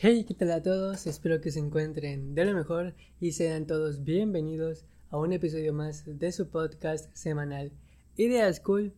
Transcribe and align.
Hey, 0.00 0.22
¿qué 0.22 0.32
tal 0.32 0.52
a 0.52 0.62
todos? 0.62 1.08
Espero 1.08 1.40
que 1.40 1.50
se 1.50 1.58
encuentren 1.58 2.36
de 2.36 2.44
lo 2.44 2.54
mejor 2.54 2.94
y 3.18 3.32
sean 3.32 3.66
todos 3.66 4.04
bienvenidos 4.04 4.84
a 5.10 5.18
un 5.18 5.32
episodio 5.32 5.72
más 5.72 6.04
de 6.06 6.30
su 6.30 6.50
podcast 6.50 7.12
semanal 7.16 7.72
Ideas 8.16 8.60
Cool. 8.60 8.94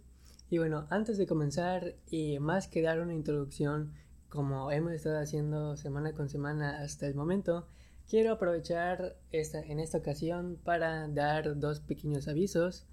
Y 0.51 0.59
bueno, 0.59 0.87
antes 0.91 1.17
de 1.17 1.27
comenzar 1.27 1.95
y 2.11 2.39
más 2.39 2.69
que 2.69 2.83
dar 2.83 3.01
una 3.01 3.15
introducción 3.15 3.95
como 4.29 4.71
hemos 4.73 4.93
estado 4.93 5.19
haciendo 5.19 5.75
semana 5.79 6.13
con 6.13 6.29
semana 6.29 6.83
hasta 6.83 7.07
el 7.07 7.15
momento, 7.15 7.67
quiero 8.07 8.35
aprovechar 8.35 9.17
esta, 9.33 9.63
en 9.63 9.81
esta 9.81 9.97
ocasión 9.97 10.59
para 10.63 11.09
dar 11.09 11.59
dos 11.59 11.81
pequeños 11.81 12.29
avisos 12.29 12.85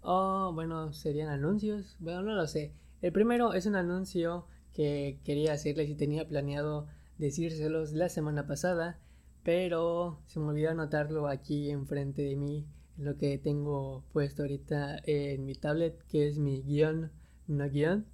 o 0.00 0.50
bueno, 0.52 0.92
serían 0.92 1.28
anuncios, 1.28 1.94
bueno, 2.00 2.22
no 2.22 2.34
lo 2.34 2.48
sé. 2.48 2.72
El 3.02 3.12
primero 3.12 3.54
es 3.54 3.66
un 3.66 3.76
anuncio 3.76 4.48
que 4.72 5.20
quería 5.22 5.52
hacerles 5.52 5.88
y 5.88 5.94
tenía 5.94 6.26
planeado 6.26 6.88
decírselos 7.22 7.92
la 7.92 8.08
semana 8.08 8.48
pasada, 8.48 8.98
pero 9.44 10.18
se 10.26 10.40
me 10.40 10.46
olvidó 10.46 10.70
anotarlo 10.70 11.28
aquí 11.28 11.70
enfrente 11.70 12.22
de 12.22 12.34
mí, 12.34 12.66
lo 12.98 13.16
que 13.16 13.38
tengo 13.38 14.04
puesto 14.12 14.42
ahorita 14.42 14.98
en 15.04 15.44
mi 15.44 15.54
tablet, 15.54 16.02
que 16.08 16.26
es 16.26 16.38
mi 16.38 16.62
guion, 16.62 17.12
no 17.46 17.70
guion. 17.70 18.06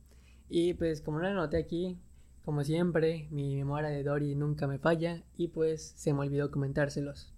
Y 0.51 0.75
pues 0.75 1.01
como 1.01 1.21
lo 1.21 1.27
anoté 1.27 1.57
aquí, 1.57 1.99
como 2.45 2.65
siempre, 2.65 3.29
mi 3.31 3.57
memoria 3.57 3.89
de 3.89 4.05
Dory 4.05 4.35
nunca 4.35 4.67
me 4.67 4.79
falla 4.79 5.25
y 5.39 5.49
pues 5.49 5.95
se 5.97 6.13
me 6.13 6.21
olvidó 6.21 6.51
comentárselos. 6.51 7.33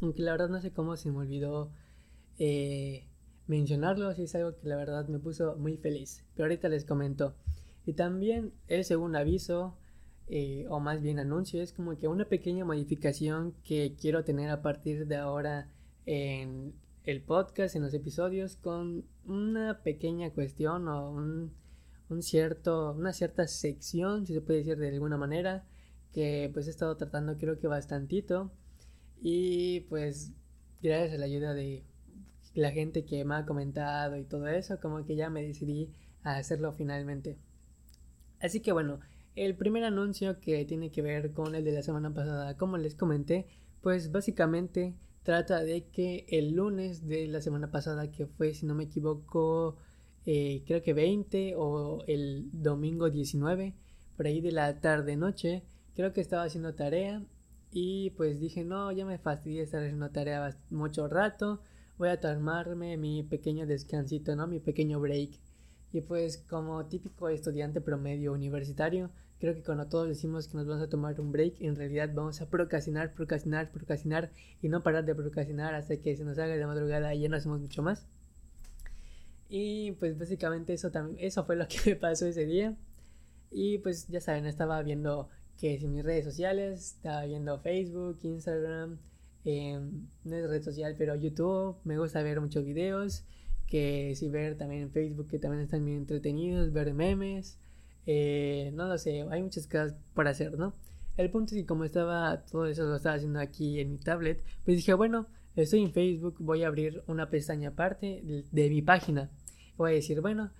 Aunque 0.00 0.22
la 0.22 0.30
verdad 0.30 0.48
no 0.48 0.60
sé 0.60 0.70
cómo 0.70 0.96
se 0.96 1.10
me 1.10 1.18
olvidó 1.18 1.72
eh, 2.38 3.08
mencionarlo, 3.48 4.14
si 4.14 4.22
es 4.22 4.34
algo 4.36 4.54
que 4.56 4.68
la 4.68 4.76
verdad 4.76 5.08
me 5.08 5.18
puso 5.18 5.56
muy 5.56 5.78
feliz. 5.78 6.24
Pero 6.36 6.44
ahorita 6.44 6.68
les 6.68 6.84
comento. 6.84 7.34
Y 7.86 7.94
también 7.94 8.52
el 8.68 8.84
segundo 8.84 9.18
aviso 9.18 9.76
eh, 10.30 10.66
o 10.68 10.78
más 10.78 11.00
bien 11.00 11.18
anuncio, 11.18 11.62
es 11.62 11.72
como 11.72 11.98
que 11.98 12.06
una 12.06 12.26
pequeña 12.26 12.64
modificación 12.64 13.54
que 13.64 13.94
quiero 13.98 14.24
tener 14.24 14.50
a 14.50 14.60
partir 14.60 15.06
de 15.06 15.16
ahora 15.16 15.68
en 16.04 16.74
el 17.04 17.22
podcast, 17.22 17.74
en 17.74 17.82
los 17.82 17.94
episodios, 17.94 18.56
con 18.56 19.04
una 19.24 19.82
pequeña 19.82 20.30
cuestión 20.30 20.86
o 20.88 21.10
un, 21.10 21.52
cierto, 22.20 22.92
una 22.92 23.14
cierta 23.14 23.46
sección, 23.46 24.26
si 24.26 24.34
se 24.34 24.42
puede 24.42 24.58
decir 24.58 24.76
de 24.76 24.88
alguna 24.88 25.16
manera, 25.16 25.64
que 26.12 26.50
pues 26.52 26.66
he 26.66 26.70
estado 26.70 26.96
tratando 26.96 27.38
creo 27.38 27.58
que 27.58 27.66
bastantito 27.66 28.50
y 29.22 29.80
pues 29.88 30.32
gracias 30.82 31.14
a 31.14 31.18
la 31.18 31.26
ayuda 31.26 31.54
de 31.54 31.84
la 32.54 32.70
gente 32.72 33.04
que 33.04 33.24
me 33.24 33.36
ha 33.36 33.46
comentado 33.46 34.16
y 34.18 34.24
todo 34.24 34.46
eso, 34.48 34.78
como 34.80 35.04
que 35.06 35.16
ya 35.16 35.30
me 35.30 35.42
decidí 35.42 35.90
a 36.22 36.36
hacerlo 36.36 36.72
finalmente. 36.72 37.38
Así 38.40 38.60
que 38.60 38.72
bueno, 38.72 39.00
el 39.44 39.56
primer 39.56 39.84
anuncio 39.84 40.40
que 40.40 40.64
tiene 40.64 40.90
que 40.90 41.02
ver 41.02 41.32
con 41.32 41.54
el 41.54 41.64
de 41.64 41.72
la 41.72 41.82
semana 41.82 42.12
pasada, 42.12 42.56
como 42.56 42.76
les 42.76 42.94
comenté, 42.94 43.46
pues 43.80 44.10
básicamente 44.12 44.94
trata 45.22 45.62
de 45.62 45.86
que 45.88 46.26
el 46.28 46.52
lunes 46.52 47.06
de 47.06 47.26
la 47.28 47.40
semana 47.40 47.70
pasada, 47.70 48.10
que 48.10 48.26
fue, 48.26 48.54
si 48.54 48.66
no 48.66 48.74
me 48.74 48.84
equivoco, 48.84 49.76
eh, 50.26 50.62
creo 50.66 50.82
que 50.82 50.94
20 50.94 51.54
o 51.56 52.02
el 52.06 52.48
domingo 52.52 53.10
19, 53.10 53.74
por 54.16 54.26
ahí 54.26 54.40
de 54.40 54.52
la 54.52 54.80
tarde 54.80 55.16
noche, 55.16 55.64
creo 55.94 56.12
que 56.12 56.20
estaba 56.20 56.44
haciendo 56.44 56.74
tarea 56.74 57.24
y 57.70 58.10
pues 58.10 58.40
dije, 58.40 58.64
no, 58.64 58.90
ya 58.92 59.04
me 59.04 59.18
fastidié 59.18 59.62
estar 59.62 59.82
haciendo 59.82 60.10
tarea 60.10 60.56
mucho 60.70 61.08
rato, 61.08 61.60
voy 61.98 62.08
a 62.08 62.20
tomarme 62.20 62.96
mi 62.96 63.22
pequeño 63.22 63.66
descansito, 63.66 64.34
¿no? 64.36 64.46
Mi 64.46 64.60
pequeño 64.60 65.00
break. 65.00 65.40
Y 65.92 66.00
pues 66.02 66.38
como 66.38 66.86
típico 66.86 67.28
estudiante 67.28 67.80
promedio 67.80 68.32
universitario, 68.32 69.10
Creo 69.40 69.54
que 69.54 69.62
cuando 69.62 69.86
todos 69.86 70.08
decimos 70.08 70.48
que 70.48 70.56
nos 70.56 70.66
vamos 70.66 70.82
a 70.82 70.88
tomar 70.88 71.20
un 71.20 71.30
break, 71.30 71.60
en 71.60 71.76
realidad 71.76 72.10
vamos 72.12 72.40
a 72.40 72.50
procrastinar, 72.50 73.14
procrastinar, 73.14 73.70
procrastinar 73.70 74.30
y 74.60 74.68
no 74.68 74.82
parar 74.82 75.04
de 75.04 75.14
procrastinar 75.14 75.74
hasta 75.74 75.96
que 75.96 76.16
se 76.16 76.24
nos 76.24 76.38
haga 76.38 76.56
de 76.56 76.66
madrugada 76.66 77.14
y 77.14 77.20
ya 77.20 77.28
no 77.28 77.36
hacemos 77.36 77.60
mucho 77.60 77.82
más. 77.82 78.06
Y 79.48 79.92
pues 79.92 80.18
básicamente 80.18 80.72
eso, 80.72 80.90
eso 81.18 81.44
fue 81.44 81.56
lo 81.56 81.68
que 81.68 81.78
me 81.86 81.96
pasó 81.96 82.26
ese 82.26 82.46
día. 82.46 82.76
Y 83.50 83.78
pues 83.78 84.08
ya 84.08 84.20
saben, 84.20 84.46
estaba 84.46 84.82
viendo 84.82 85.28
que 85.56 85.74
en 85.74 85.92
mis 85.92 86.04
redes 86.04 86.24
sociales, 86.24 86.94
estaba 86.96 87.24
viendo 87.24 87.58
Facebook, 87.60 88.18
Instagram, 88.22 88.98
eh, 89.44 89.80
no 90.24 90.36
es 90.36 90.48
red 90.48 90.62
social, 90.62 90.94
pero 90.98 91.14
YouTube, 91.16 91.76
me 91.84 91.98
gusta 91.98 92.22
ver 92.22 92.40
muchos 92.40 92.64
videos, 92.64 93.24
que 93.66 94.14
si 94.14 94.28
ver 94.28 94.56
también 94.56 94.82
en 94.82 94.90
Facebook, 94.90 95.28
que 95.28 95.38
también 95.38 95.62
están 95.62 95.82
muy 95.82 95.94
entretenidos, 95.94 96.72
ver 96.72 96.92
memes, 96.94 97.58
eh, 98.10 98.70
no 98.72 98.88
lo 98.88 98.96
sé, 98.96 99.20
hay 99.30 99.42
muchas 99.42 99.66
cosas 99.66 99.94
por 100.14 100.26
hacer, 100.26 100.58
¿no? 100.58 100.72
El 101.18 101.30
punto 101.30 101.54
es 101.54 101.60
que 101.60 101.66
como 101.66 101.84
estaba, 101.84 102.42
todo 102.50 102.64
eso 102.64 102.84
lo 102.84 102.96
estaba 102.96 103.16
haciendo 103.16 103.38
aquí 103.38 103.80
en 103.80 103.92
mi 103.92 103.98
tablet, 103.98 104.42
pues 104.64 104.78
dije, 104.78 104.94
bueno, 104.94 105.26
estoy 105.56 105.82
en 105.82 105.92
Facebook, 105.92 106.36
voy 106.38 106.62
a 106.62 106.68
abrir 106.68 107.02
una 107.06 107.28
pestaña 107.28 107.68
aparte 107.68 108.46
de, 108.50 108.70
mi 108.70 108.80
página. 108.80 109.28
Voy 109.76 109.90
a 109.90 109.94
decir, 109.96 110.22
bueno, 110.22 110.50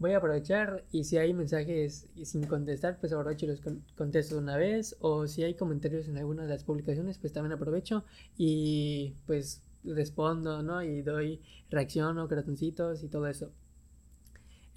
voy 0.00 0.10
a 0.10 0.16
aprovechar 0.16 0.86
y 0.90 1.04
si 1.04 1.18
hay 1.18 1.32
mensajes 1.34 2.08
sin 2.24 2.42
contestar, 2.48 2.98
pues 2.98 3.12
aprovecho 3.12 3.46
y 3.46 3.50
los 3.50 3.60
contesto 3.96 4.34
de 4.34 4.40
una 4.40 4.56
vez. 4.56 4.96
O 4.98 5.28
si 5.28 5.44
hay 5.44 5.54
comentarios 5.54 6.08
en 6.08 6.18
alguna 6.18 6.42
de 6.42 6.48
las 6.48 6.64
publicaciones, 6.64 7.16
pues 7.18 7.32
también 7.32 7.52
aprovecho 7.52 8.02
y 8.36 9.14
pues 9.24 9.62
respondo, 9.84 10.64
¿no? 10.64 10.82
Y 10.82 11.02
doy 11.02 11.40
reacciono, 11.70 12.26
corazoncitos 12.26 13.04
y 13.04 13.08
todo 13.08 13.28
eso. 13.28 13.52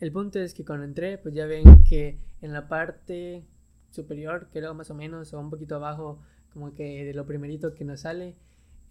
El 0.01 0.11
punto 0.11 0.39
es 0.39 0.55
que 0.55 0.65
cuando 0.65 0.83
entré, 0.83 1.19
pues 1.19 1.35
ya 1.35 1.45
ven 1.45 1.63
que 1.87 2.17
en 2.41 2.51
la 2.53 2.67
parte 2.67 3.45
superior, 3.91 4.49
creo 4.51 4.73
más 4.73 4.89
o 4.89 4.95
menos, 4.95 5.31
o 5.31 5.39
un 5.39 5.51
poquito 5.51 5.75
abajo, 5.75 6.19
como 6.51 6.73
que 6.73 7.05
de 7.05 7.13
lo 7.13 7.27
primerito 7.27 7.75
que 7.75 7.85
nos 7.85 8.01
sale, 8.01 8.35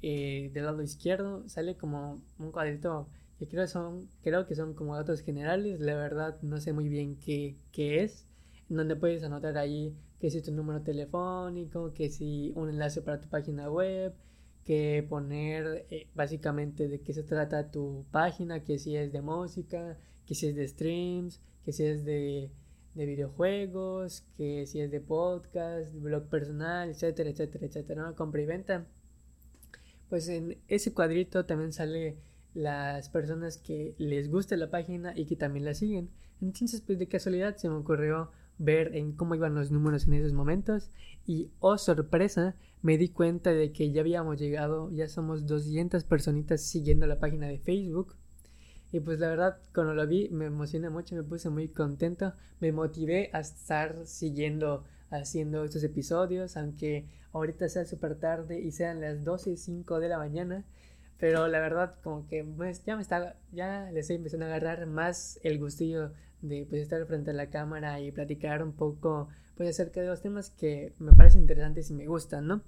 eh, 0.02 0.52
del 0.54 0.66
lado 0.66 0.80
izquierdo, 0.82 1.48
sale 1.48 1.76
como 1.76 2.22
un 2.38 2.52
cuadrito 2.52 3.08
que 3.40 3.48
creo, 3.48 3.66
son, 3.66 4.08
creo 4.22 4.46
que 4.46 4.54
son 4.54 4.72
como 4.74 4.94
datos 4.94 5.20
generales, 5.22 5.80
la 5.80 5.96
verdad 5.96 6.40
no 6.42 6.60
sé 6.60 6.72
muy 6.72 6.88
bien 6.88 7.16
qué, 7.16 7.56
qué 7.72 8.04
es, 8.04 8.28
donde 8.68 8.94
puedes 8.94 9.24
anotar 9.24 9.58
ahí 9.58 9.96
que 10.20 10.30
si 10.30 10.42
tu 10.42 10.52
número 10.52 10.82
telefónico, 10.82 11.92
que 11.92 12.08
si 12.08 12.52
un 12.54 12.68
enlace 12.68 13.02
para 13.02 13.20
tu 13.20 13.28
página 13.28 13.68
web, 13.68 14.14
que 14.64 15.04
poner 15.08 15.86
eh, 15.90 16.06
básicamente 16.14 16.86
de 16.86 17.00
qué 17.00 17.12
se 17.14 17.24
trata 17.24 17.72
tu 17.72 18.04
página, 18.12 18.62
que 18.62 18.78
si 18.78 18.94
es 18.94 19.12
de 19.12 19.22
música, 19.22 19.96
que 20.26 20.34
si 20.34 20.48
es 20.48 20.56
de 20.56 20.66
streams, 20.66 21.40
que 21.64 21.72
si 21.72 21.84
es 21.84 22.04
de, 22.04 22.50
videojuegos, 22.94 24.24
que 24.36 24.66
si 24.66 24.80
es 24.80 24.90
de 24.90 25.00
podcast, 25.00 25.94
blog 25.94 26.28
personal, 26.28 26.90
etcétera, 26.90 27.30
etcétera, 27.30 27.66
etcétera, 27.66 28.02
¿no? 28.02 28.14
compra 28.14 28.42
y 28.42 28.46
venta. 28.46 28.86
Pues 30.08 30.28
en 30.28 30.58
ese 30.68 30.92
cuadrito 30.92 31.46
también 31.46 31.72
sale 31.72 32.18
las 32.52 33.08
personas 33.08 33.58
que 33.58 33.94
les 33.98 34.28
gusta 34.28 34.56
la 34.56 34.70
página 34.70 35.12
y 35.16 35.26
que 35.26 35.36
también 35.36 35.64
la 35.64 35.74
siguen. 35.74 36.10
Entonces, 36.40 36.80
pues 36.80 36.98
de 36.98 37.06
casualidad 37.06 37.56
se 37.56 37.68
me 37.68 37.76
ocurrió 37.76 38.30
ver 38.58 38.94
en 38.94 39.12
cómo 39.12 39.34
iban 39.34 39.54
los 39.54 39.70
números 39.70 40.06
en 40.06 40.14
esos 40.14 40.32
momentos 40.32 40.90
y 41.26 41.50
oh 41.60 41.78
sorpresa 41.78 42.56
me 42.82 42.98
di 42.98 43.08
cuenta 43.08 43.52
de 43.52 43.72
que 43.72 43.90
ya 43.90 44.00
habíamos 44.00 44.38
llegado, 44.38 44.90
ya 44.90 45.08
somos 45.08 45.46
200 45.46 46.04
personitas 46.04 46.62
siguiendo 46.62 47.06
la 47.06 47.18
página 47.18 47.46
de 47.46 47.58
Facebook 47.58 48.16
y 48.92 49.00
pues 49.00 49.20
la 49.20 49.28
verdad, 49.28 49.58
cuando 49.74 49.94
lo 49.94 50.06
vi, 50.06 50.28
me 50.30 50.46
emocioné 50.46 50.90
mucho, 50.90 51.14
me 51.14 51.22
puse 51.22 51.48
muy 51.48 51.68
contento, 51.68 52.34
me 52.60 52.72
motivé 52.72 53.30
a 53.32 53.40
estar 53.40 54.04
siguiendo 54.04 54.84
haciendo 55.10 55.64
estos 55.64 55.82
episodios, 55.84 56.56
aunque 56.56 57.06
ahorita 57.32 57.68
sea 57.68 57.84
súper 57.84 58.16
tarde 58.16 58.60
y 58.60 58.70
sean 58.70 59.00
las 59.00 59.24
12 59.24 59.50
y 59.50 59.56
5 59.56 60.00
de 60.00 60.08
la 60.08 60.18
mañana. 60.18 60.64
Pero 61.18 61.48
la 61.48 61.60
verdad, 61.60 61.96
como 62.02 62.26
que 62.26 62.44
pues, 62.44 62.84
ya 62.84 62.96
me 62.96 63.02
está, 63.02 63.36
ya 63.52 63.90
les 63.90 64.02
estoy 64.02 64.16
empezando 64.16 64.46
a 64.46 64.48
agarrar 64.48 64.86
más 64.86 65.38
el 65.42 65.58
gustillo 65.58 66.12
de 66.40 66.66
pues, 66.68 66.80
estar 66.82 67.04
frente 67.06 67.30
a 67.32 67.34
la 67.34 67.50
cámara 67.50 68.00
y 68.00 68.10
platicar 68.10 68.62
un 68.62 68.72
poco 68.72 69.28
pues 69.56 69.68
acerca 69.68 70.00
de 70.00 70.06
los 70.06 70.22
temas 70.22 70.48
que 70.48 70.94
me 70.98 71.12
parecen 71.12 71.42
interesantes 71.42 71.90
y 71.90 71.94
me 71.94 72.06
gustan, 72.06 72.46
¿no? 72.46 72.62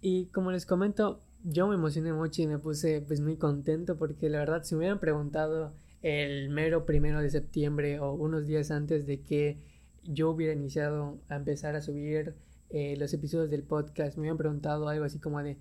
Y 0.00 0.26
como 0.26 0.50
les 0.50 0.66
comento, 0.66 1.22
yo 1.44 1.66
me 1.66 1.74
emocioné 1.74 2.12
mucho 2.12 2.42
y 2.42 2.46
me 2.46 2.58
puse 2.58 3.02
pues 3.02 3.20
muy 3.20 3.36
contento 3.36 3.96
porque 3.96 4.28
la 4.28 4.38
verdad 4.38 4.62
si 4.62 4.74
me 4.74 4.80
hubieran 4.80 5.00
preguntado 5.00 5.74
el 6.02 6.50
mero 6.50 6.84
primero 6.84 7.20
de 7.20 7.30
septiembre 7.30 7.98
o 8.00 8.12
unos 8.12 8.46
días 8.46 8.70
antes 8.70 9.06
de 9.06 9.22
que 9.22 9.58
yo 10.04 10.30
hubiera 10.30 10.52
iniciado 10.52 11.20
a 11.28 11.36
empezar 11.36 11.76
a 11.76 11.82
subir 11.82 12.34
eh, 12.70 12.96
los 12.96 13.12
episodios 13.12 13.50
del 13.50 13.62
podcast, 13.62 14.16
me 14.16 14.22
hubieran 14.22 14.38
preguntado 14.38 14.88
algo 14.88 15.04
así 15.04 15.18
como 15.18 15.42
de 15.42 15.58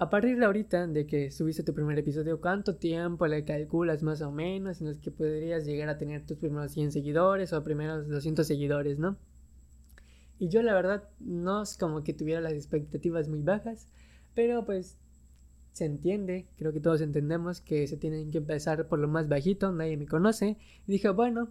a 0.00 0.10
partir 0.10 0.38
de 0.38 0.44
ahorita 0.44 0.86
de 0.86 1.06
que 1.06 1.32
subiste 1.32 1.64
tu 1.64 1.74
primer 1.74 1.98
episodio, 1.98 2.40
¿cuánto 2.40 2.76
tiempo 2.76 3.26
le 3.26 3.44
calculas 3.44 4.04
más 4.04 4.22
o 4.22 4.30
menos 4.30 4.80
en 4.80 4.86
los 4.86 4.98
que 4.98 5.10
podrías 5.10 5.64
llegar 5.64 5.88
a 5.88 5.98
tener 5.98 6.24
tus 6.24 6.38
primeros 6.38 6.70
100 6.70 6.92
seguidores 6.92 7.52
o 7.52 7.64
primeros 7.64 8.06
200 8.06 8.46
seguidores, 8.46 8.98
¿no? 9.00 9.16
Y 10.38 10.50
yo 10.50 10.62
la 10.62 10.72
verdad 10.72 11.08
no 11.18 11.62
es 11.62 11.76
como 11.76 12.04
que 12.04 12.14
tuviera 12.14 12.40
las 12.40 12.52
expectativas 12.52 13.28
muy 13.28 13.42
bajas, 13.42 13.88
pero 14.38 14.64
pues 14.64 14.96
se 15.72 15.84
entiende, 15.84 16.46
creo 16.58 16.72
que 16.72 16.78
todos 16.78 17.00
entendemos 17.00 17.60
que 17.60 17.88
se 17.88 17.96
tienen 17.96 18.30
que 18.30 18.38
empezar 18.38 18.86
por 18.86 19.00
lo 19.00 19.08
más 19.08 19.28
bajito, 19.28 19.72
nadie 19.72 19.96
me 19.96 20.06
conoce. 20.06 20.56
Y 20.86 20.92
dije, 20.92 21.08
bueno, 21.08 21.48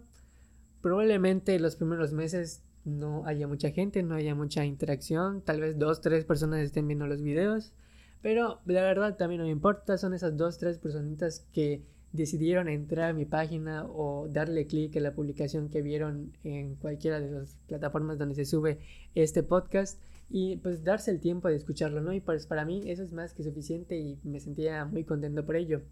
probablemente 0.80 1.60
los 1.60 1.76
primeros 1.76 2.14
meses 2.14 2.62
no 2.86 3.26
haya 3.26 3.46
mucha 3.46 3.72
gente, 3.72 4.02
no 4.02 4.14
haya 4.14 4.34
mucha 4.34 4.64
interacción, 4.64 5.42
tal 5.42 5.60
vez 5.60 5.78
dos, 5.78 6.00
tres 6.00 6.24
personas 6.24 6.60
estén 6.60 6.88
viendo 6.88 7.06
los 7.06 7.20
videos, 7.20 7.74
pero 8.22 8.60
la 8.64 8.80
verdad 8.80 9.18
también 9.18 9.42
no 9.42 9.44
me 9.44 9.52
importa, 9.52 9.98
son 9.98 10.14
esas 10.14 10.38
dos, 10.38 10.56
tres 10.56 10.78
personitas 10.78 11.46
que 11.52 11.82
decidieron 12.12 12.70
entrar 12.70 13.10
a 13.10 13.12
mi 13.12 13.26
página 13.26 13.84
o 13.84 14.28
darle 14.30 14.66
clic 14.66 14.96
a 14.96 15.00
la 15.00 15.12
publicación 15.12 15.68
que 15.68 15.82
vieron 15.82 16.32
en 16.42 16.76
cualquiera 16.76 17.20
de 17.20 17.32
las 17.32 17.58
plataformas 17.66 18.16
donde 18.16 18.34
se 18.34 18.46
sube 18.46 18.78
este 19.14 19.42
podcast 19.42 20.00
y 20.30 20.56
pues 20.56 20.84
darse 20.84 21.10
el 21.10 21.20
tiempo 21.20 21.48
de 21.48 21.56
escucharlo, 21.56 22.00
¿no? 22.00 22.12
Y 22.12 22.20
pues 22.20 22.46
para 22.46 22.64
mí 22.64 22.82
eso 22.86 23.02
es 23.02 23.12
más 23.12 23.32
que 23.32 23.42
suficiente 23.42 23.98
y 23.98 24.18
me 24.24 24.40
sentía 24.40 24.84
muy 24.84 25.04
contento 25.04 25.44
por 25.44 25.56
ello. 25.56 25.82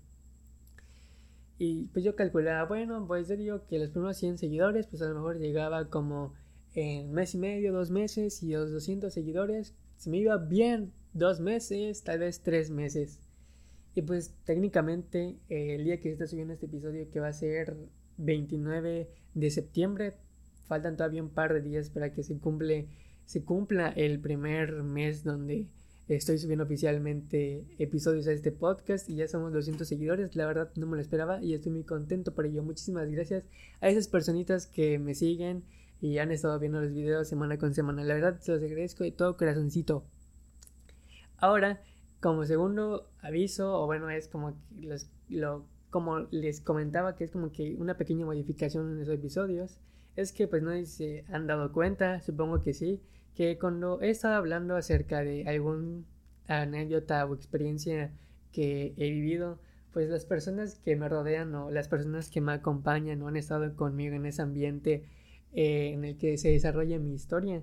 Y 1.59 1.85
pues 1.87 2.05
yo 2.05 2.15
calculaba, 2.17 2.69
bueno, 2.69 3.07
pues 3.07 3.29
yo 3.29 3.37
digo 3.37 3.67
que 3.67 3.79
los 3.79 3.91
primeros 3.91 4.19
100 4.19 4.39
seguidores, 4.39 4.87
pues 4.87 5.01
a 5.01 5.09
lo 5.09 5.15
mejor 5.15 5.39
llegaba 5.39 5.89
como 5.89 6.35
en 6.75 7.13
mes 7.13 7.35
y 7.35 7.39
medio, 7.39 7.73
dos 7.73 7.91
meses, 7.91 8.43
y 8.43 8.53
los 8.53 8.71
200 8.71 9.13
seguidores, 9.13 9.75
se 9.97 10.11
me 10.11 10.19
iba 10.19 10.37
bien 10.37 10.93
dos 11.15 11.41
meses, 11.41 12.03
tal 12.05 12.19
vez 12.19 12.43
tres 12.43 12.71
meses. 12.71 13.21
Y 13.95 14.03
pues 14.03 14.35
técnicamente 14.45 15.39
el 15.49 15.85
día 15.85 15.97
que 15.97 16.11
se 16.11 16.13
está 16.13 16.27
subiendo 16.27 16.53
este 16.53 16.67
episodio, 16.67 17.09
que 17.11 17.21
va 17.21 17.29
a 17.29 17.33
ser 17.33 17.75
29 18.19 19.09
de 19.33 19.51
septiembre, 19.51 20.19
faltan 20.65 20.99
todavía 20.99 21.23
un 21.23 21.31
par 21.31 21.55
de 21.55 21.63
días 21.63 21.89
para 21.89 22.13
que 22.13 22.23
se 22.23 22.39
cumple 22.39 22.89
se 23.27 23.45
cumpla 23.45 23.89
el 23.89 24.21
primer 24.21 24.83
mes 24.83 25.25
donde 25.25 25.67
estoy 26.09 26.39
subiendo 26.39 26.65
oficialmente 26.65 27.65
episodios 27.79 28.29
a 28.29 28.33
este 28.33 28.53
podcast 28.53 29.11
y 29.11 29.17
ya 29.17 29.27
somos 29.27 29.53
200 29.53 29.87
seguidores. 29.87 30.37
La 30.37 30.47
verdad 30.47 30.71
no 30.77 30.87
me 30.87 30.97
lo 30.97 31.03
esperaba 31.03 31.43
y 31.43 31.55
estoy 31.55 31.73
muy 31.73 31.83
contento 31.83 32.33
por 32.33 32.47
ello. 32.47 32.63
Muchísimas 32.63 33.11
gracias 33.11 33.45
a 33.81 33.89
esas 33.89 34.09
personitas 34.09 34.67
que 34.67 34.99
me 34.99 35.15
siguen 35.15 35.65
y 36.01 36.19
han 36.19 36.31
estado 36.31 36.59
viendo 36.59 36.81
los 36.81 36.93
videos 36.93 37.29
semana 37.29 37.59
con 37.59 37.75
semana. 37.75 38.05
La 38.05 38.15
verdad 38.15 38.39
se 38.41 38.53
los 38.53 38.63
agradezco 38.63 39.03
de 39.03 39.11
todo 39.11 39.37
corazoncito. 39.37 40.05
Ahora, 41.39 41.83
como 42.21 42.45
segundo 42.45 43.11
aviso, 43.21 43.81
o 43.81 43.87
bueno, 43.87 44.09
es 44.09 44.29
como 44.29 44.57
lo, 45.29 45.67
como 45.91 46.21
les 46.31 46.61
comentaba, 46.61 47.17
que 47.17 47.25
es 47.25 47.31
como 47.31 47.51
que 47.51 47.75
una 47.75 47.97
pequeña 47.97 48.25
modificación 48.25 48.93
en 48.93 49.01
esos 49.01 49.15
episodios, 49.15 49.79
es 50.15 50.33
que 50.33 50.49
pues 50.49 50.63
no 50.63 50.71
se 50.87 51.25
han 51.29 51.47
dado 51.47 51.73
cuenta, 51.73 52.23
supongo 52.23 52.63
que 52.63 52.73
sí, 52.73 53.03
que 53.37 53.59
cuando 53.59 54.01
he 54.01 54.11
estado 54.11 54.35
hablando 54.35 54.77
acerca 54.77 55.23
de 55.23 55.47
algún 55.47 56.07
anécdota 56.49 57.25
o 57.27 57.35
experiencia 57.35 58.11
que 58.51 58.95
he 58.97 59.11
vivido, 59.11 59.61
pues 59.93 60.09
las 60.09 60.25
personas 60.25 60.77
que 60.77 60.97
me 60.97 61.09
rodean 61.09 61.55
o 61.55 61.71
las 61.71 61.89
personas 61.89 62.31
que 62.31 62.41
me 62.41 62.53
acompañan 62.53 63.23
o 63.23 63.29
han 63.29 63.37
estado 63.37 63.77
conmigo 63.77 64.17
en 64.17 64.27
ese 64.27 64.43
ambiente 64.43 65.05
eh, 65.53 65.93
en 65.93 66.05
el 66.05 66.17
que 66.17 66.39
se 66.39 66.51
desarrolla 66.51 66.99
mi 66.99 67.15
historia, 67.15 67.63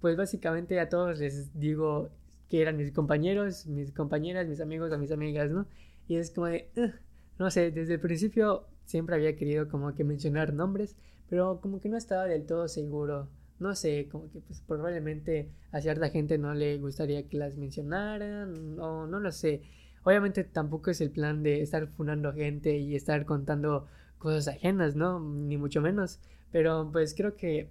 pues 0.00 0.16
básicamente 0.16 0.80
a 0.80 0.88
todos 0.88 1.20
les 1.20 1.58
digo 1.58 2.10
que 2.48 2.60
eran 2.60 2.76
mis 2.76 2.92
compañeros, 2.92 3.66
mis 3.66 3.92
compañeras, 3.92 4.48
mis 4.48 4.60
amigos 4.60 4.92
o 4.92 4.98
mis 4.98 5.12
amigas, 5.12 5.50
¿no? 5.50 5.66
Y 6.08 6.16
es 6.16 6.30
como 6.32 6.48
de, 6.48 6.68
no 7.38 7.50
sé, 7.50 7.70
desde 7.70 7.94
el 7.94 8.00
principio 8.00 8.66
siempre 8.84 9.14
había 9.14 9.36
querido 9.36 9.68
como 9.68 9.94
que 9.94 10.02
mencionar 10.02 10.52
nombres, 10.52 10.96
pero 11.30 11.60
como 11.60 11.80
que 11.80 11.88
no 11.88 11.96
estaba 11.96 12.26
del 12.26 12.44
todo 12.44 12.66
seguro 12.66 13.28
no 13.62 13.74
sé, 13.74 14.08
como 14.10 14.30
que 14.30 14.40
pues 14.40 14.60
probablemente 14.60 15.48
a 15.70 15.80
cierta 15.80 16.10
gente 16.10 16.38
no 16.38 16.54
le 16.54 16.78
gustaría 16.78 17.26
que 17.28 17.38
las 17.38 17.56
mencionaran, 17.56 18.78
o 18.78 19.06
no 19.06 19.20
lo 19.20 19.32
sé. 19.32 19.62
Obviamente 20.04 20.44
tampoco 20.44 20.90
es 20.90 21.00
el 21.00 21.10
plan 21.10 21.42
de 21.42 21.62
estar 21.62 21.86
funando 21.88 22.32
gente 22.32 22.76
y 22.76 22.96
estar 22.96 23.24
contando 23.24 23.86
cosas 24.18 24.48
ajenas, 24.48 24.96
¿no? 24.96 25.20
Ni 25.20 25.56
mucho 25.56 25.80
menos. 25.80 26.20
Pero 26.50 26.90
pues 26.92 27.14
creo 27.14 27.36
que 27.36 27.70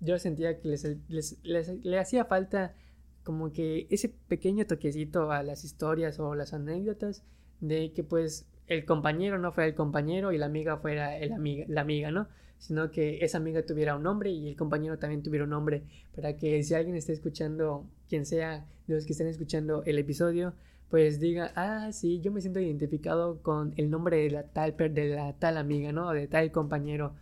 yo 0.00 0.18
sentía 0.18 0.58
que 0.58 0.68
les, 0.68 0.84
les, 1.08 1.38
le 1.84 1.98
hacía 1.98 2.24
falta 2.24 2.74
como 3.22 3.52
que 3.52 3.86
ese 3.90 4.08
pequeño 4.08 4.66
toquecito 4.66 5.30
a 5.30 5.42
las 5.42 5.64
historias 5.64 6.18
o 6.18 6.34
las 6.34 6.52
anécdotas 6.54 7.24
de 7.60 7.92
que 7.92 8.02
pues 8.02 8.48
el 8.66 8.84
compañero 8.84 9.38
no 9.38 9.52
fuera 9.52 9.68
el 9.68 9.74
compañero 9.74 10.32
y 10.32 10.38
la 10.38 10.46
amiga 10.46 10.76
fuera 10.78 11.16
el 11.16 11.32
amiga, 11.32 11.66
la 11.68 11.82
amiga, 11.82 12.10
¿no? 12.10 12.28
Sino 12.62 12.92
que 12.92 13.24
esa 13.24 13.38
amiga 13.38 13.66
tuviera 13.66 13.96
un 13.96 14.04
nombre 14.04 14.30
y 14.30 14.48
el 14.48 14.56
compañero 14.56 14.96
también 14.96 15.20
tuviera 15.20 15.42
un 15.42 15.50
nombre, 15.50 15.82
para 16.14 16.36
que 16.36 16.62
si 16.62 16.74
alguien 16.74 16.94
está 16.94 17.12
escuchando, 17.12 17.88
quien 18.08 18.24
sea 18.24 18.64
de 18.86 18.94
los 18.94 19.04
que 19.04 19.14
estén 19.14 19.26
escuchando 19.26 19.82
el 19.84 19.98
episodio, 19.98 20.54
pues 20.88 21.18
diga, 21.18 21.50
ah, 21.56 21.90
sí, 21.90 22.20
yo 22.20 22.30
me 22.30 22.40
siento 22.40 22.60
identificado 22.60 23.42
con 23.42 23.74
el 23.78 23.90
nombre 23.90 24.18
de 24.18 24.30
la 24.30 24.44
tal, 24.44 24.76
de 24.76 25.08
la 25.08 25.32
tal 25.40 25.56
amiga, 25.56 25.90
¿no? 25.90 26.12
De 26.12 26.28
tal 26.28 26.52
compañero. 26.52 27.16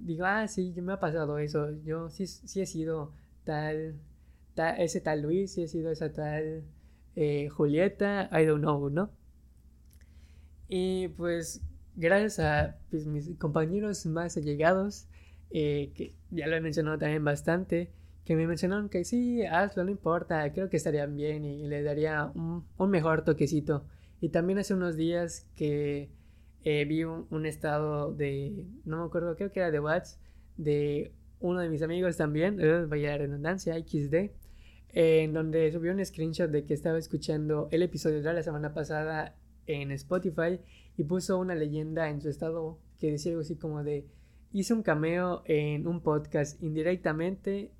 Digo, 0.00 0.24
ah, 0.24 0.48
sí, 0.48 0.74
me 0.82 0.94
ha 0.94 0.98
pasado 0.98 1.38
eso, 1.38 1.70
yo 1.84 2.10
sí, 2.10 2.26
sí 2.26 2.60
he 2.60 2.66
sido 2.66 3.12
tal, 3.44 3.94
tal, 4.54 4.80
ese 4.80 5.00
tal 5.00 5.22
Luis, 5.22 5.52
sí 5.52 5.62
he 5.62 5.68
sido 5.68 5.92
esa 5.92 6.12
tal 6.12 6.64
eh, 7.14 7.48
Julieta, 7.50 8.28
I 8.32 8.46
don't 8.46 8.62
know, 8.62 8.90
¿no? 8.90 9.10
Y 10.68 11.06
pues 11.08 11.62
gracias 11.96 12.38
a 12.38 12.76
pues, 12.90 13.06
mis 13.06 13.30
compañeros 13.38 14.06
más 14.06 14.36
allegados, 14.36 15.06
eh, 15.50 15.92
que 15.94 16.14
ya 16.30 16.46
lo 16.46 16.56
he 16.56 16.60
mencionado 16.60 16.98
también 16.98 17.24
bastante, 17.24 17.90
que 18.24 18.36
me 18.36 18.46
mencionaron 18.46 18.88
que 18.88 19.04
sí, 19.04 19.44
hazlo, 19.44 19.84
no 19.84 19.90
importa, 19.90 20.50
creo 20.52 20.70
que 20.70 20.76
estarían 20.76 21.16
bien 21.16 21.44
y, 21.44 21.66
le 21.66 21.82
daría 21.82 22.30
un, 22.34 22.64
mejor 22.90 23.24
toquecito. 23.24 23.84
Y 24.20 24.28
también 24.28 24.58
hace 24.58 24.74
unos 24.74 24.96
días 24.96 25.48
que 25.56 26.10
eh, 26.64 26.84
vi 26.84 27.04
un, 27.04 27.46
estado 27.46 28.12
de, 28.14 28.64
no 28.84 28.98
me 28.98 29.04
acuerdo, 29.04 29.36
creo 29.36 29.50
que 29.50 29.60
era 29.60 29.70
de 29.70 29.80
Watts, 29.80 30.20
de 30.56 31.12
uno 31.40 31.60
de 31.60 31.68
mis 31.68 31.82
amigos 31.82 32.16
también, 32.16 32.60
eh, 32.60 32.86
vaya 32.86 33.10
la 33.10 33.18
redundancia, 33.18 33.74
XD, 33.74 34.30
en 34.94 35.32
donde 35.32 35.72
subió 35.72 35.92
un 35.92 36.04
screenshot 36.04 36.50
de 36.50 36.64
que 36.64 36.74
estaba 36.74 36.98
escuchando 36.98 37.68
el 37.72 37.82
episodio 37.82 38.22
de 38.22 38.32
la 38.32 38.42
semana 38.42 38.72
pasada 38.72 39.34
en 39.66 39.90
Spotify 39.92 40.60
y 40.96 41.04
puso 41.04 41.38
una 41.38 41.54
leyenda 41.54 42.08
en 42.08 42.20
su 42.20 42.28
estado 42.28 42.78
que 42.98 43.10
decía 43.10 43.32
algo 43.32 43.42
así 43.42 43.56
como 43.56 43.82
de 43.82 44.06
hice 44.52 44.74
un 44.74 44.82
cameo 44.82 45.42
en 45.46 45.86
un 45.86 46.00
podcast 46.00 46.62
indirectamente 46.62 47.70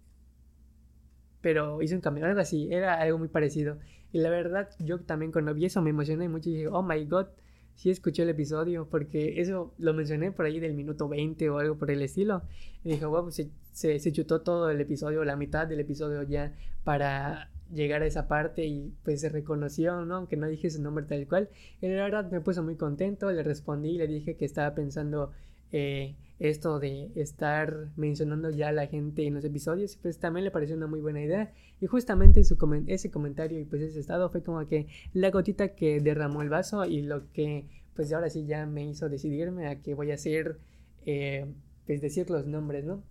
pero 1.40 1.82
hice 1.82 1.94
un 1.94 2.00
cameo 2.00 2.26
algo 2.26 2.40
así 2.40 2.72
era 2.72 3.00
algo 3.00 3.18
muy 3.18 3.28
parecido. 3.28 3.78
Y 4.12 4.18
la 4.18 4.30
verdad 4.30 4.70
yo 4.78 5.00
también 5.00 5.32
cuando 5.32 5.54
vi 5.54 5.66
eso 5.66 5.82
me 5.82 5.90
emocioné 5.90 6.28
mucho 6.28 6.50
y 6.50 6.54
dije 6.54 6.68
oh 6.68 6.82
my 6.82 7.04
god 7.06 7.26
sí 7.74 7.90
escuché 7.90 8.22
el 8.22 8.28
episodio 8.28 8.88
porque 8.88 9.40
eso 9.40 9.74
lo 9.78 9.94
mencioné 9.94 10.32
por 10.32 10.46
ahí 10.46 10.60
del 10.60 10.74
minuto 10.74 11.08
20 11.08 11.50
o 11.50 11.58
algo 11.58 11.76
por 11.76 11.90
el 11.90 12.02
estilo. 12.02 12.42
Y 12.84 12.90
dije 12.90 13.04
wow 13.04 13.24
pues 13.24 13.42
se, 13.72 13.98
se 13.98 14.12
chutó 14.12 14.42
todo 14.42 14.70
el 14.70 14.80
episodio 14.80 15.24
la 15.24 15.36
mitad 15.36 15.66
del 15.66 15.80
episodio 15.80 16.22
ya 16.22 16.54
para 16.84 17.50
llegar 17.72 18.02
a 18.02 18.06
esa 18.06 18.28
parte 18.28 18.66
y 18.66 18.92
pues 19.02 19.20
se 19.20 19.28
reconoció, 19.28 20.04
¿no? 20.04 20.16
Aunque 20.16 20.36
no 20.36 20.46
dije 20.46 20.70
su 20.70 20.82
nombre 20.82 21.04
tal 21.06 21.26
cual. 21.26 21.48
Y 21.80 21.88
la 21.88 22.04
verdad 22.04 22.30
me 22.30 22.40
puso 22.40 22.62
muy 22.62 22.76
contento, 22.76 23.30
le 23.32 23.42
respondí, 23.42 23.98
le 23.98 24.06
dije 24.06 24.36
que 24.36 24.44
estaba 24.44 24.74
pensando 24.74 25.32
eh, 25.72 26.14
esto 26.38 26.78
de 26.78 27.10
estar 27.14 27.88
mencionando 27.96 28.50
ya 28.50 28.68
a 28.68 28.72
la 28.72 28.86
gente 28.86 29.26
en 29.26 29.34
los 29.34 29.44
episodios, 29.44 29.96
pues 29.96 30.18
también 30.18 30.44
le 30.44 30.50
pareció 30.50 30.76
una 30.76 30.86
muy 30.86 31.00
buena 31.00 31.22
idea. 31.22 31.52
Y 31.80 31.86
justamente 31.86 32.44
su 32.44 32.56
ese 32.86 33.10
comentario 33.10 33.58
y 33.58 33.64
pues 33.64 33.82
ese 33.82 34.00
estado 34.00 34.28
fue 34.28 34.42
como 34.42 34.66
que 34.66 34.86
la 35.14 35.30
gotita 35.30 35.74
que 35.74 36.00
derramó 36.00 36.42
el 36.42 36.48
vaso 36.48 36.84
y 36.84 37.02
lo 37.02 37.30
que 37.32 37.66
pues 37.94 38.12
ahora 38.12 38.30
sí 38.30 38.46
ya 38.46 38.66
me 38.66 38.84
hizo 38.84 39.08
decidirme 39.08 39.68
a 39.68 39.80
que 39.80 39.94
voy 39.94 40.10
a 40.10 40.14
hacer, 40.14 40.58
eh, 41.06 41.46
pues 41.86 42.00
decir 42.00 42.30
los 42.30 42.46
nombres, 42.46 42.84
¿no? 42.84 43.02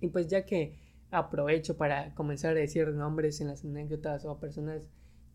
Y 0.00 0.08
pues 0.08 0.28
ya 0.28 0.44
que 0.44 0.74
aprovecho 1.14 1.76
para 1.76 2.14
comenzar 2.14 2.52
a 2.52 2.60
decir 2.60 2.88
nombres 2.88 3.40
en 3.40 3.48
las 3.48 3.64
anécdotas 3.64 4.24
o 4.24 4.38
personas 4.38 4.88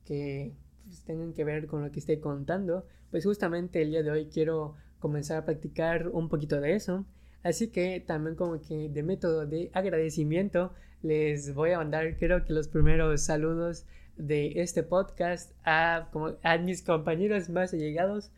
que 0.05 0.53
pues, 0.85 1.03
tengan 1.03 1.33
que 1.33 1.43
ver 1.43 1.67
con 1.67 1.83
lo 1.83 1.91
que 1.91 1.99
esté 1.99 2.19
contando, 2.19 2.85
pues 3.11 3.25
justamente 3.25 3.81
el 3.81 3.91
día 3.91 4.03
de 4.03 4.11
hoy 4.11 4.25
quiero 4.27 4.75
comenzar 4.99 5.37
a 5.37 5.45
practicar 5.45 6.09
un 6.09 6.29
poquito 6.29 6.59
de 6.59 6.75
eso. 6.75 7.05
Así 7.43 7.69
que 7.69 8.03
también 8.05 8.35
como 8.35 8.59
que 8.59 8.89
de 8.89 9.03
método 9.03 9.45
de 9.45 9.71
agradecimiento 9.73 10.73
les 11.01 11.53
voy 11.53 11.71
a 11.71 11.77
mandar 11.77 12.17
creo 12.17 12.43
que 12.43 12.51
los 12.51 12.67
primeros 12.67 13.21
saludos 13.21 13.85
de 14.17 14.61
este 14.61 14.83
podcast 14.83 15.53
a, 15.63 16.09
como, 16.11 16.35
a 16.43 16.57
mis 16.57 16.81
compañeros 16.81 17.49
más 17.49 17.73
allegados 17.73 18.31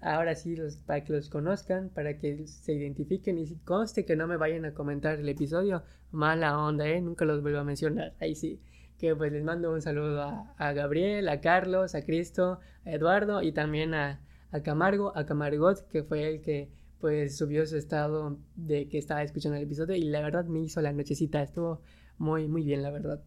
ahora 0.00 0.34
sí 0.34 0.56
los, 0.56 0.76
para 0.76 1.04
que 1.04 1.12
los 1.12 1.28
conozcan, 1.28 1.90
para 1.90 2.18
que 2.18 2.46
se 2.46 2.72
identifiquen 2.72 3.38
y 3.38 3.46
conste 3.64 4.04
que 4.04 4.16
no 4.16 4.26
me 4.26 4.36
vayan 4.36 4.64
a 4.64 4.74
comentar 4.74 5.18
el 5.18 5.28
episodio, 5.28 5.82
mala 6.10 6.58
onda, 6.58 6.86
¿eh? 6.88 7.00
Nunca 7.00 7.24
los 7.24 7.42
vuelvo 7.42 7.58
a 7.58 7.64
mencionar, 7.64 8.14
ahí 8.20 8.34
sí. 8.34 8.60
Que 8.98 9.14
pues 9.14 9.32
les 9.32 9.44
mando 9.44 9.72
un 9.72 9.80
saludo 9.80 10.22
a, 10.56 10.72
Gabriel, 10.72 11.28
a 11.28 11.40
Carlos, 11.40 11.94
a 11.94 12.02
Cristo, 12.04 12.58
a 12.84 12.90
Eduardo 12.90 13.42
y 13.42 13.52
también 13.52 13.94
a, 13.94 14.20
a 14.50 14.62
Camargo, 14.62 15.16
a 15.16 15.24
Camargot, 15.24 15.86
que 15.88 16.02
fue 16.02 16.28
el 16.28 16.40
que 16.42 16.70
pues 17.00 17.36
subió 17.36 17.64
su 17.64 17.76
estado 17.76 18.38
de 18.56 18.88
que 18.88 18.98
estaba 18.98 19.22
escuchando 19.22 19.56
el 19.56 19.62
episodio 19.64 19.94
y 19.94 20.02
la 20.02 20.20
verdad 20.20 20.46
me 20.46 20.60
hizo 20.60 20.80
la 20.80 20.92
nochecita, 20.92 21.42
estuvo 21.42 21.80
muy 22.18 22.48
muy 22.48 22.64
bien 22.64 22.82
la 22.82 22.90
verdad. 22.90 23.22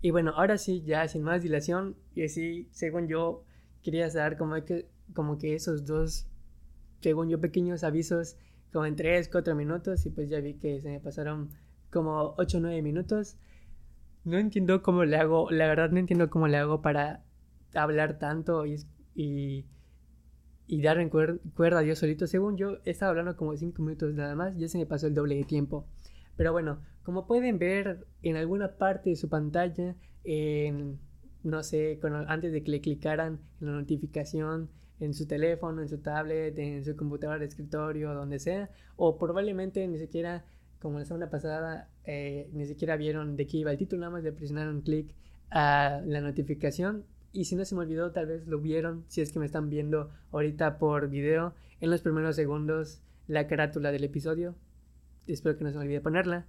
Y 0.00 0.10
bueno, 0.10 0.32
ahora 0.36 0.56
sí, 0.56 0.82
ya 0.82 1.08
sin 1.08 1.22
más 1.22 1.42
dilación, 1.42 1.96
y 2.14 2.24
así, 2.24 2.68
según 2.70 3.08
yo, 3.08 3.44
quería 3.82 4.08
saber 4.08 4.36
cómo 4.36 4.54
que 4.64 4.88
como 5.14 5.38
que 5.38 5.54
esos 5.54 5.84
dos, 5.84 6.26
según 7.00 7.28
yo, 7.28 7.40
pequeños 7.40 7.84
avisos, 7.84 8.36
como 8.72 8.86
en 8.86 8.96
3, 8.96 9.28
4 9.28 9.54
minutos, 9.54 10.04
y 10.06 10.10
pues 10.10 10.28
ya 10.28 10.40
vi 10.40 10.54
que 10.54 10.80
se 10.80 10.88
me 10.88 11.00
pasaron 11.00 11.50
como 11.90 12.34
8 12.38 12.58
o 12.58 12.60
9 12.60 12.82
minutos. 12.82 13.36
No 14.24 14.38
entiendo 14.38 14.82
cómo 14.82 15.04
le 15.04 15.16
hago, 15.16 15.50
la 15.50 15.66
verdad 15.66 15.90
no 15.90 15.98
entiendo 15.98 16.30
cómo 16.30 16.48
le 16.48 16.56
hago 16.56 16.82
para 16.82 17.22
hablar 17.74 18.18
tanto 18.18 18.66
y, 18.66 18.76
y, 19.14 19.64
y 20.66 20.82
dar 20.82 20.98
en 20.98 21.08
cuerda 21.08 21.78
a 21.78 21.82
Dios 21.82 22.00
solito. 22.00 22.26
Según 22.26 22.56
yo, 22.56 22.78
he 22.84 22.90
estado 22.90 23.10
hablando 23.10 23.36
como 23.36 23.56
5 23.56 23.80
minutos 23.82 24.14
nada 24.14 24.34
más, 24.34 24.56
ya 24.56 24.68
se 24.68 24.78
me 24.78 24.86
pasó 24.86 25.06
el 25.06 25.14
doble 25.14 25.36
de 25.36 25.44
tiempo. 25.44 25.86
Pero 26.36 26.52
bueno, 26.52 26.82
como 27.02 27.26
pueden 27.26 27.58
ver 27.58 28.06
en 28.22 28.36
alguna 28.36 28.76
parte 28.76 29.10
de 29.10 29.16
su 29.16 29.28
pantalla, 29.28 29.94
en, 30.24 30.98
no 31.44 31.62
sé, 31.62 32.00
antes 32.26 32.52
de 32.52 32.62
que 32.62 32.70
le 32.72 32.80
clicaran 32.80 33.40
en 33.60 33.66
la 33.66 33.72
notificación, 33.72 34.68
en 35.00 35.14
su 35.14 35.26
teléfono, 35.26 35.82
en 35.82 35.88
su 35.88 35.98
tablet, 35.98 36.58
en 36.58 36.84
su 36.84 36.96
computadora 36.96 37.38
de 37.38 37.46
escritorio, 37.46 38.14
donde 38.14 38.38
sea, 38.38 38.70
o 38.96 39.18
probablemente 39.18 39.86
ni 39.88 39.98
siquiera, 39.98 40.44
como 40.80 40.98
la 40.98 41.04
semana 41.04 41.30
pasada, 41.30 41.90
eh, 42.04 42.48
ni 42.52 42.66
siquiera 42.66 42.96
vieron 42.96 43.36
de 43.36 43.46
qué 43.46 43.58
iba 43.58 43.70
el 43.70 43.78
título, 43.78 44.00
nada 44.00 44.12
más 44.12 44.24
le 44.24 44.32
presionaron 44.32 44.82
clic 44.82 45.14
a 45.50 46.00
la 46.04 46.20
notificación. 46.20 47.04
Y 47.32 47.44
si 47.44 47.56
no 47.56 47.64
se 47.64 47.74
me 47.74 47.82
olvidó, 47.82 48.12
tal 48.12 48.26
vez 48.26 48.46
lo 48.46 48.60
vieron, 48.60 49.04
si 49.08 49.20
es 49.20 49.30
que 49.30 49.38
me 49.38 49.46
están 49.46 49.68
viendo 49.68 50.10
ahorita 50.32 50.78
por 50.78 51.08
video, 51.08 51.54
en 51.80 51.90
los 51.90 52.00
primeros 52.00 52.36
segundos, 52.36 53.02
la 53.26 53.46
carátula 53.46 53.92
del 53.92 54.04
episodio. 54.04 54.54
Espero 55.26 55.58
que 55.58 55.64
no 55.64 55.70
se 55.70 55.76
me 55.76 55.84
olvide 55.84 56.00
ponerla 56.00 56.46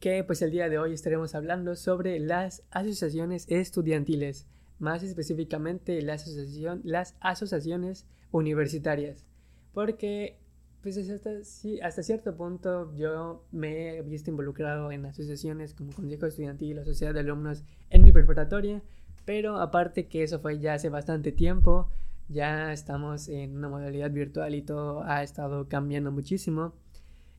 que 0.00 0.24
pues 0.24 0.40
el 0.40 0.50
día 0.50 0.70
de 0.70 0.78
hoy 0.78 0.94
estaremos 0.94 1.34
hablando 1.34 1.76
sobre 1.76 2.18
las 2.18 2.62
asociaciones 2.70 3.44
estudiantiles 3.50 4.46
más 4.80 5.02
específicamente 5.02 6.02
la 6.02 6.14
asociación, 6.14 6.80
las 6.84 7.16
asociaciones 7.20 8.06
universitarias, 8.32 9.24
porque 9.72 10.38
pues 10.82 10.96
hasta, 10.96 11.44
sí, 11.44 11.78
hasta 11.80 12.02
cierto 12.02 12.34
punto 12.36 12.94
yo 12.96 13.44
me 13.52 13.98
he 13.98 14.02
visto 14.02 14.30
involucrado 14.30 14.90
en 14.90 15.04
asociaciones 15.04 15.74
como 15.74 15.92
Consejo 15.92 16.26
Estudiantil 16.26 16.78
o 16.78 16.84
Sociedad 16.84 17.12
de 17.12 17.20
Alumnos 17.20 17.64
en 17.90 18.02
mi 18.02 18.12
preparatoria, 18.12 18.82
pero 19.26 19.58
aparte 19.58 20.08
que 20.08 20.22
eso 20.22 20.40
fue 20.40 20.58
ya 20.58 20.74
hace 20.74 20.88
bastante 20.88 21.32
tiempo, 21.32 21.90
ya 22.28 22.72
estamos 22.72 23.28
en 23.28 23.56
una 23.56 23.68
modalidad 23.68 24.10
virtual 24.10 24.54
y 24.54 24.62
todo 24.62 25.02
ha 25.02 25.22
estado 25.22 25.68
cambiando 25.68 26.12
muchísimo. 26.12 26.72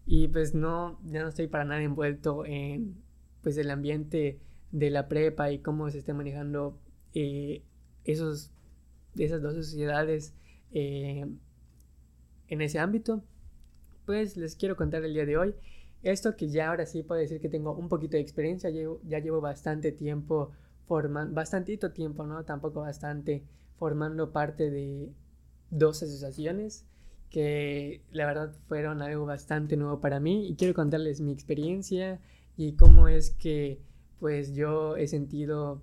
Y 0.05 0.27
pues 0.27 0.53
no, 0.53 0.99
ya 1.05 1.21
no 1.21 1.29
estoy 1.29 1.47
para 1.47 1.63
nada 1.63 1.81
envuelto 1.81 2.45
en 2.45 2.95
pues 3.41 3.57
el 3.57 3.71
ambiente 3.71 4.39
de 4.71 4.89
la 4.89 5.07
prepa 5.07 5.51
y 5.51 5.59
cómo 5.59 5.89
se 5.89 5.99
está 5.99 6.13
manejando 6.13 6.77
eh, 7.13 7.63
esos, 8.05 8.51
esas 9.17 9.41
dos 9.41 9.55
sociedades 9.55 10.33
eh, 10.71 11.25
en 12.47 12.61
ese 12.61 12.79
ámbito, 12.79 13.23
pues 14.05 14.37
les 14.37 14.55
quiero 14.55 14.75
contar 14.75 15.03
el 15.03 15.13
día 15.13 15.25
de 15.25 15.37
hoy 15.37 15.55
esto 16.03 16.35
que 16.35 16.49
ya 16.49 16.69
ahora 16.69 16.85
sí 16.85 17.03
puedo 17.03 17.21
decir 17.21 17.39
que 17.41 17.49
tengo 17.49 17.73
un 17.75 17.87
poquito 17.87 18.17
de 18.17 18.21
experiencia, 18.21 18.71
ya 19.03 19.19
llevo 19.19 19.39
bastante 19.39 19.91
tiempo 19.91 20.51
formando, 20.87 21.33
bastantito 21.33 21.91
tiempo, 21.91 22.25
¿no? 22.25 22.43
Tampoco 22.43 22.81
bastante 22.81 23.43
formando 23.77 24.31
parte 24.31 24.71
de 24.71 25.11
dos 25.69 26.01
asociaciones 26.01 26.85
que 27.29 28.01
la 28.11 28.25
verdad 28.25 28.53
fueron 28.67 29.01
algo 29.01 29.25
bastante 29.25 29.77
nuevo 29.77 30.01
para 30.01 30.19
mí 30.19 30.47
y 30.47 30.55
quiero 30.55 30.73
contarles 30.73 31.21
mi 31.21 31.31
experiencia 31.31 32.19
y 32.57 32.73
cómo 32.73 33.07
es 33.07 33.31
que 33.31 33.79
pues 34.19 34.53
yo 34.53 34.97
he 34.97 35.07
sentido 35.07 35.81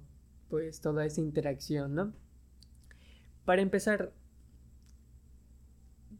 pues 0.48 0.80
toda 0.80 1.04
esa 1.04 1.20
interacción, 1.20 1.94
¿no? 1.94 2.12
Para 3.44 3.62
empezar, 3.62 4.12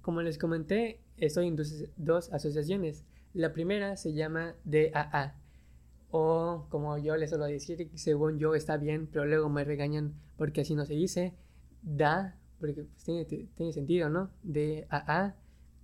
como 0.00 0.22
les 0.22 0.38
comenté, 0.38 1.00
estoy 1.16 1.48
en 1.48 1.56
dos, 1.96 2.32
asociaciones. 2.32 3.04
La 3.34 3.52
primera 3.52 3.96
se 3.96 4.14
llama 4.14 4.54
DAA, 4.64 5.34
o 6.10 6.66
como 6.70 6.96
yo 6.98 7.16
les 7.16 7.30
suelo 7.30 7.44
decir, 7.44 7.90
según 7.94 8.38
yo 8.38 8.54
está 8.54 8.76
bien, 8.76 9.06
pero 9.06 9.26
luego 9.26 9.48
me 9.48 9.64
regañan 9.64 10.14
porque 10.36 10.62
así 10.62 10.74
no 10.74 10.86
se 10.86 10.94
dice, 10.94 11.34
DA, 11.82 12.38
porque 12.58 12.84
pues, 12.84 13.04
tiene, 13.04 13.72
sentido, 13.72 14.08
¿no? 14.08 14.30
DAA, 14.42 15.36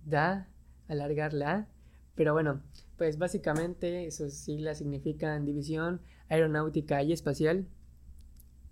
DA, 0.05 0.49
alargar 0.87 1.33
la 1.33 1.51
A. 1.51 1.67
Pero 2.15 2.33
bueno, 2.33 2.61
pues 2.97 3.17
básicamente 3.17 4.09
sus 4.11 4.33
siglas 4.33 4.77
significan 4.77 5.45
División 5.45 6.01
Aeronáutica 6.29 7.03
y 7.03 7.11
Espacial. 7.11 7.67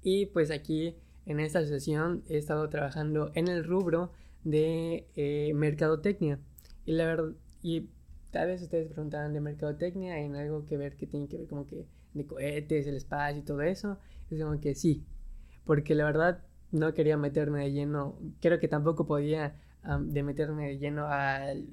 Y 0.04 0.28
pues 0.28 0.52
aquí 0.52 0.98
en 1.26 1.40
esta 1.40 1.66
sesión 1.66 2.24
he 2.28 2.38
estado 2.38 2.68
trabajando 2.70 3.32
en 3.34 3.48
el 3.48 3.64
rubro 3.64 4.12
de 4.44 5.08
eh, 5.16 5.54
mercadotecnia. 5.56 6.40
Y 6.86 6.92
la 6.94 7.06
verdad, 7.06 7.32
y 7.62 7.90
tal 8.32 8.50
vez 8.50 8.62
ustedes 8.62 8.90
preguntaban 8.92 9.34
de 9.34 9.40
mercadotecnia 9.40 10.20
en 10.20 10.36
algo 10.36 10.66
que 10.66 10.78
ver 10.78 10.98
que 10.98 11.08
tiene 11.08 11.28
que 11.28 11.38
ver 11.38 11.48
como 11.48 11.66
que 11.66 11.88
de 12.14 12.26
cohetes, 12.26 12.86
el 12.86 12.98
espacio 12.98 13.40
y 13.40 13.46
todo 13.46 13.62
eso. 13.62 13.98
Y 14.30 14.40
como 14.40 14.60
que 14.60 14.76
sí, 14.76 15.06
porque 15.66 15.96
la 15.96 16.04
verdad 16.04 16.44
no 16.72 16.94
quería 16.94 17.18
meterme 17.18 17.64
de 17.64 17.72
lleno, 17.72 18.20
creo 18.42 18.60
que 18.60 18.68
tampoco 18.68 19.06
podía 19.06 19.56
de 20.00 20.24
meterme 20.24 20.68
de 20.70 20.78
lleno 20.78 21.08
al, 21.08 21.68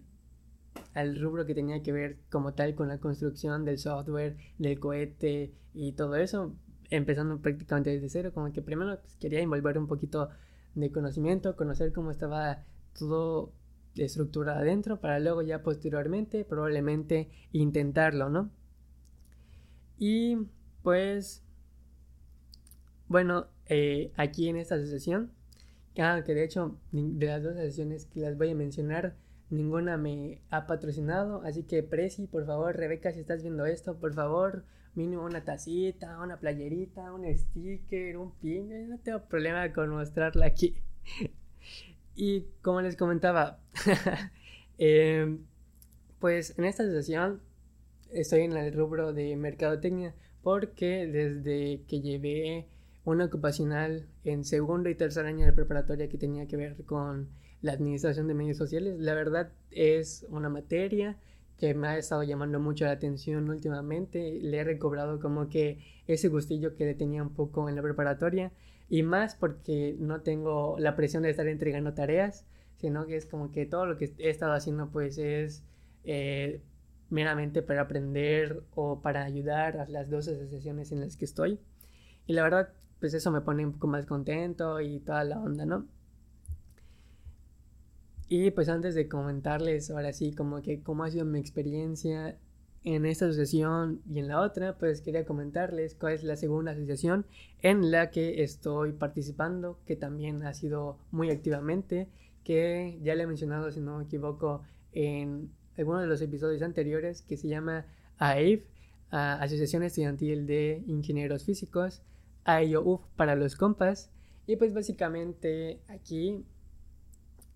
al 0.95 1.21
rubro 1.21 1.47
que 1.47 1.55
tenía 1.55 1.83
que 1.83 1.93
ver 1.93 2.19
como 2.29 2.55
tal 2.55 2.75
con 2.75 2.89
la 2.89 2.99
construcción 2.99 3.65
del 3.65 3.79
software, 3.79 4.37
del 4.59 4.79
cohete 4.79 5.53
y 5.75 5.93
todo 5.93 6.17
eso 6.17 6.55
empezando 6.91 7.39
prácticamente 7.41 7.91
desde 7.91 8.09
cero, 8.09 8.33
como 8.35 8.53
que 8.53 8.63
primero 8.63 9.01
pues, 9.01 9.17
quería 9.17 9.41
envolver 9.41 9.79
un 9.79 9.87
poquito 9.87 10.29
de 10.75 10.91
conocimiento, 10.91 11.57
conocer 11.57 11.93
cómo 11.93 12.11
estaba 12.11 12.65
todo 12.99 13.53
estructurado 13.97 14.61
adentro, 14.61 15.01
para 15.01 15.19
luego 15.19 15.43
ya 15.43 15.63
posteriormente 15.63 16.45
probablemente 16.45 17.29
intentarlo, 17.53 18.29
¿no? 18.29 18.51
Y 19.99 20.39
pues, 20.83 21.43
bueno, 23.09 23.49
eh, 23.67 24.13
aquí 24.17 24.49
en 24.49 24.57
esta 24.57 24.77
asociación, 24.77 25.33
ah, 25.99 26.23
que 26.25 26.35
de 26.35 26.45
hecho 26.45 26.79
de 26.93 27.27
las 27.27 27.43
dos 27.43 27.53
asociaciones 27.53 28.07
que 28.07 28.21
las 28.21 28.37
voy 28.37 28.51
a 28.51 28.55
mencionar, 28.55 29.17
ninguna 29.51 29.97
me 29.97 30.41
ha 30.51 30.67
patrocinado, 30.67 31.43
así 31.43 31.65
que 31.65 31.83
Prezi, 31.83 32.27
por 32.27 32.47
favor, 32.47 32.77
Rebeca, 32.77 33.13
si 33.13 33.21
estás 33.21 33.43
viendo 33.43 33.67
esto, 33.67 33.97
por 33.99 34.15
favor, 34.15 34.65
mínimo 34.95 35.25
una 35.25 35.45
tacita, 35.45 36.19
una 36.21 36.39
playerita, 36.39 37.13
un 37.13 37.25
sticker, 37.37 38.17
un 38.17 38.33
pin, 38.33 38.89
no 38.89 38.99
tengo 38.99 39.21
problema 39.25 39.73
con 39.73 39.91
mostrarla 39.91 40.47
aquí. 40.47 40.75
y 42.17 42.47
como 42.63 42.81
les 42.83 42.97
comentaba, 42.97 43.61
em, 44.79 45.39
pues 46.19 46.59
en 46.59 46.65
esta 46.65 46.85
sesión 46.85 47.41
estoy 48.13 48.41
en 48.41 48.57
el 48.57 48.73
rubro 48.73 49.13
de 49.13 49.37
mercadotecnia 49.37 50.15
porque 50.43 51.07
desde 51.07 51.83
que 51.87 52.01
llevé 52.01 52.67
una 53.05 53.27
ocupacional 53.27 54.07
en 54.25 54.45
segundo 54.45 54.89
y 54.89 54.95
tercer 54.95 55.27
año 55.27 55.47
de 55.47 55.53
preparatoria 55.53 56.09
que 56.09 56.19
tenía 56.19 56.47
que 56.47 56.57
ver 56.57 56.77
con 56.85 57.29
la 57.63 57.73
administración 57.73 58.27
de 58.27 58.35
medios 58.35 58.57
sociales, 58.57 58.99
la 58.99 59.15
verdad 59.15 59.53
es 59.71 60.27
una 60.31 60.49
materia 60.49 61.17
que 61.61 61.75
me 61.75 61.89
ha 61.89 61.99
estado 61.99 62.23
llamando 62.23 62.59
mucho 62.59 62.87
la 62.87 62.93
atención 62.93 63.51
últimamente. 63.51 64.41
Le 64.41 64.59
he 64.59 64.65
recobrado 64.65 65.21
como 65.21 65.49
que 65.49 65.79
ese 66.07 66.29
gustillo 66.29 66.75
que 66.75 66.87
le 66.87 66.95
tenía 66.95 67.23
un 67.23 67.35
poco 67.35 67.69
en 67.69 67.77
la 67.77 67.83
preparatoria 67.83 68.51
y 68.89 69.03
más 69.03 69.37
porque 69.37 69.95
no 69.99 70.23
tengo 70.23 70.77
la 70.79 70.97
presión 70.97 71.23
de 71.23 71.31
estar 71.31 71.47
entregando 71.47 71.93
tareas, 71.93 72.47
sino 72.77 73.07
que 73.07 73.17
es 73.17 73.27
como 73.27 73.53
que 73.53 73.67
todo 73.67 73.87
lo 73.87 73.99
que 73.99 74.13
he 74.19 74.31
estado 74.31 74.55
haciendo 74.55 74.91
pues 74.91 75.19
es 75.19 75.63
eh, 76.05 76.63
meramente 77.11 77.63
para 77.63 77.83
aprender 77.83 78.63
o 78.75 79.03
para 79.03 79.25
ayudar 79.25 79.77
a 79.77 79.87
las 79.87 80.09
dos 80.09 80.29
asociaciones 80.29 80.93
en 80.93 81.01
las 81.01 81.17
que 81.17 81.27
estoy. 81.27 81.61
Y 82.27 82.33
la 82.33 82.43
verdad 82.43 82.71
pues 83.01 83.13
eso 83.15 83.31
me 83.31 83.43
pone 83.43 83.67
un 83.67 83.73
poco 83.75 83.87
más 83.87 84.07
contento 84.07 84.81
y 84.81 85.01
toda 85.01 85.25
la 85.25 85.39
onda, 85.39 85.67
¿no? 85.67 85.87
Y 88.33 88.53
pues 88.53 88.69
antes 88.69 88.95
de 88.95 89.09
comentarles 89.09 89.91
ahora 89.91 90.13
sí 90.13 90.33
como 90.33 90.63
que 90.63 90.85
cómo 90.85 91.03
ha 91.03 91.11
sido 91.11 91.25
mi 91.25 91.41
experiencia 91.41 92.39
en 92.85 93.05
esta 93.05 93.25
asociación 93.25 94.03
y 94.09 94.21
en 94.21 94.29
la 94.29 94.41
otra, 94.41 94.79
pues 94.79 95.01
quería 95.01 95.25
comentarles 95.25 95.97
cuál 95.97 96.13
es 96.13 96.23
la 96.23 96.37
segunda 96.37 96.71
asociación 96.71 97.27
en 97.61 97.91
la 97.91 98.13
que 98.13 98.45
estoy 98.45 98.93
participando, 98.93 99.81
que 99.85 99.97
también 99.97 100.45
ha 100.45 100.55
sido 100.55 100.97
muy 101.11 101.31
activamente, 101.31 102.07
que 102.45 103.01
ya 103.03 103.17
le 103.17 103.25
he 103.25 103.27
mencionado, 103.27 103.73
si 103.73 103.81
no 103.81 103.99
me 103.99 104.05
equivoco, 104.05 104.63
en 104.93 105.51
alguno 105.77 105.99
de 105.99 106.07
los 106.07 106.23
episodios 106.23 106.63
anteriores, 106.63 107.23
que 107.23 107.37
se 107.37 107.49
llama 107.49 107.85
AIF, 108.19 108.63
Asociación 109.11 109.83
Estudiantil 109.83 110.47
de 110.47 110.85
Ingenieros 110.87 111.45
Físicos, 111.45 112.01
AIOUF 112.45 113.01
para 113.17 113.35
los 113.35 113.57
compas, 113.57 114.13
y 114.47 114.55
pues 114.55 114.73
básicamente 114.73 115.81
aquí 115.89 116.45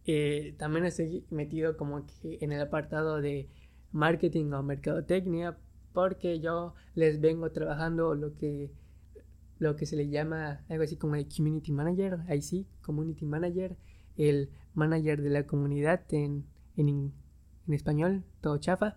eh, 0.06 0.54
también 0.58 0.84
estoy 0.84 1.24
metido 1.30 1.76
como 1.76 2.06
que 2.06 2.38
en 2.40 2.52
el 2.52 2.60
apartado 2.60 3.20
de 3.20 3.48
marketing 3.92 4.52
o 4.52 4.62
mercadotecnia 4.62 5.56
porque 5.92 6.40
yo 6.40 6.74
les 6.94 7.20
vengo 7.20 7.50
trabajando 7.52 8.14
lo 8.14 8.34
que 8.36 8.70
lo 9.58 9.76
que 9.76 9.86
se 9.86 9.96
le 9.96 10.08
llama 10.08 10.64
algo 10.68 10.84
así 10.84 10.96
como 10.96 11.14
el 11.14 11.28
community 11.28 11.72
manager, 11.72 12.18
ahí 12.28 12.42
sí, 12.42 12.66
community 12.82 13.24
manager, 13.24 13.76
el 14.16 14.50
manager 14.74 15.22
de 15.22 15.30
la 15.30 15.46
comunidad 15.46 16.02
en, 16.12 16.44
en, 16.76 17.12
en 17.66 17.74
español, 17.74 18.24
todo 18.40 18.58
chafa. 18.58 18.96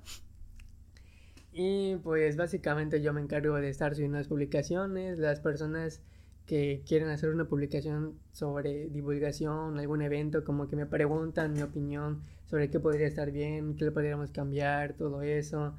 Y 1.51 1.95
pues 1.97 2.35
básicamente 2.37 3.01
yo 3.01 3.13
me 3.13 3.21
encargo 3.21 3.55
de 3.55 3.69
estar 3.69 3.95
subiendo 3.95 4.17
las 4.17 4.27
publicaciones, 4.27 5.19
las 5.19 5.39
personas 5.39 6.01
que 6.47 6.81
quieren 6.87 7.09
hacer 7.09 7.29
una 7.29 7.45
publicación 7.45 8.13
sobre 8.31 8.87
divulgación, 8.89 9.77
algún 9.77 10.01
evento, 10.01 10.43
como 10.45 10.67
que 10.67 10.77
me 10.77 10.85
preguntan 10.85 11.53
mi 11.53 11.61
opinión 11.61 12.23
sobre 12.45 12.69
qué 12.69 12.79
podría 12.79 13.05
estar 13.05 13.31
bien, 13.31 13.75
qué 13.75 13.85
le 13.85 13.91
podríamos 13.91 14.31
cambiar, 14.31 14.93
todo 14.93 15.21
eso. 15.21 15.75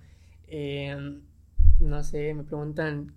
Em, 0.47 1.23
no 1.81 2.03
sé, 2.05 2.35
me 2.35 2.45
preguntan 2.45 3.15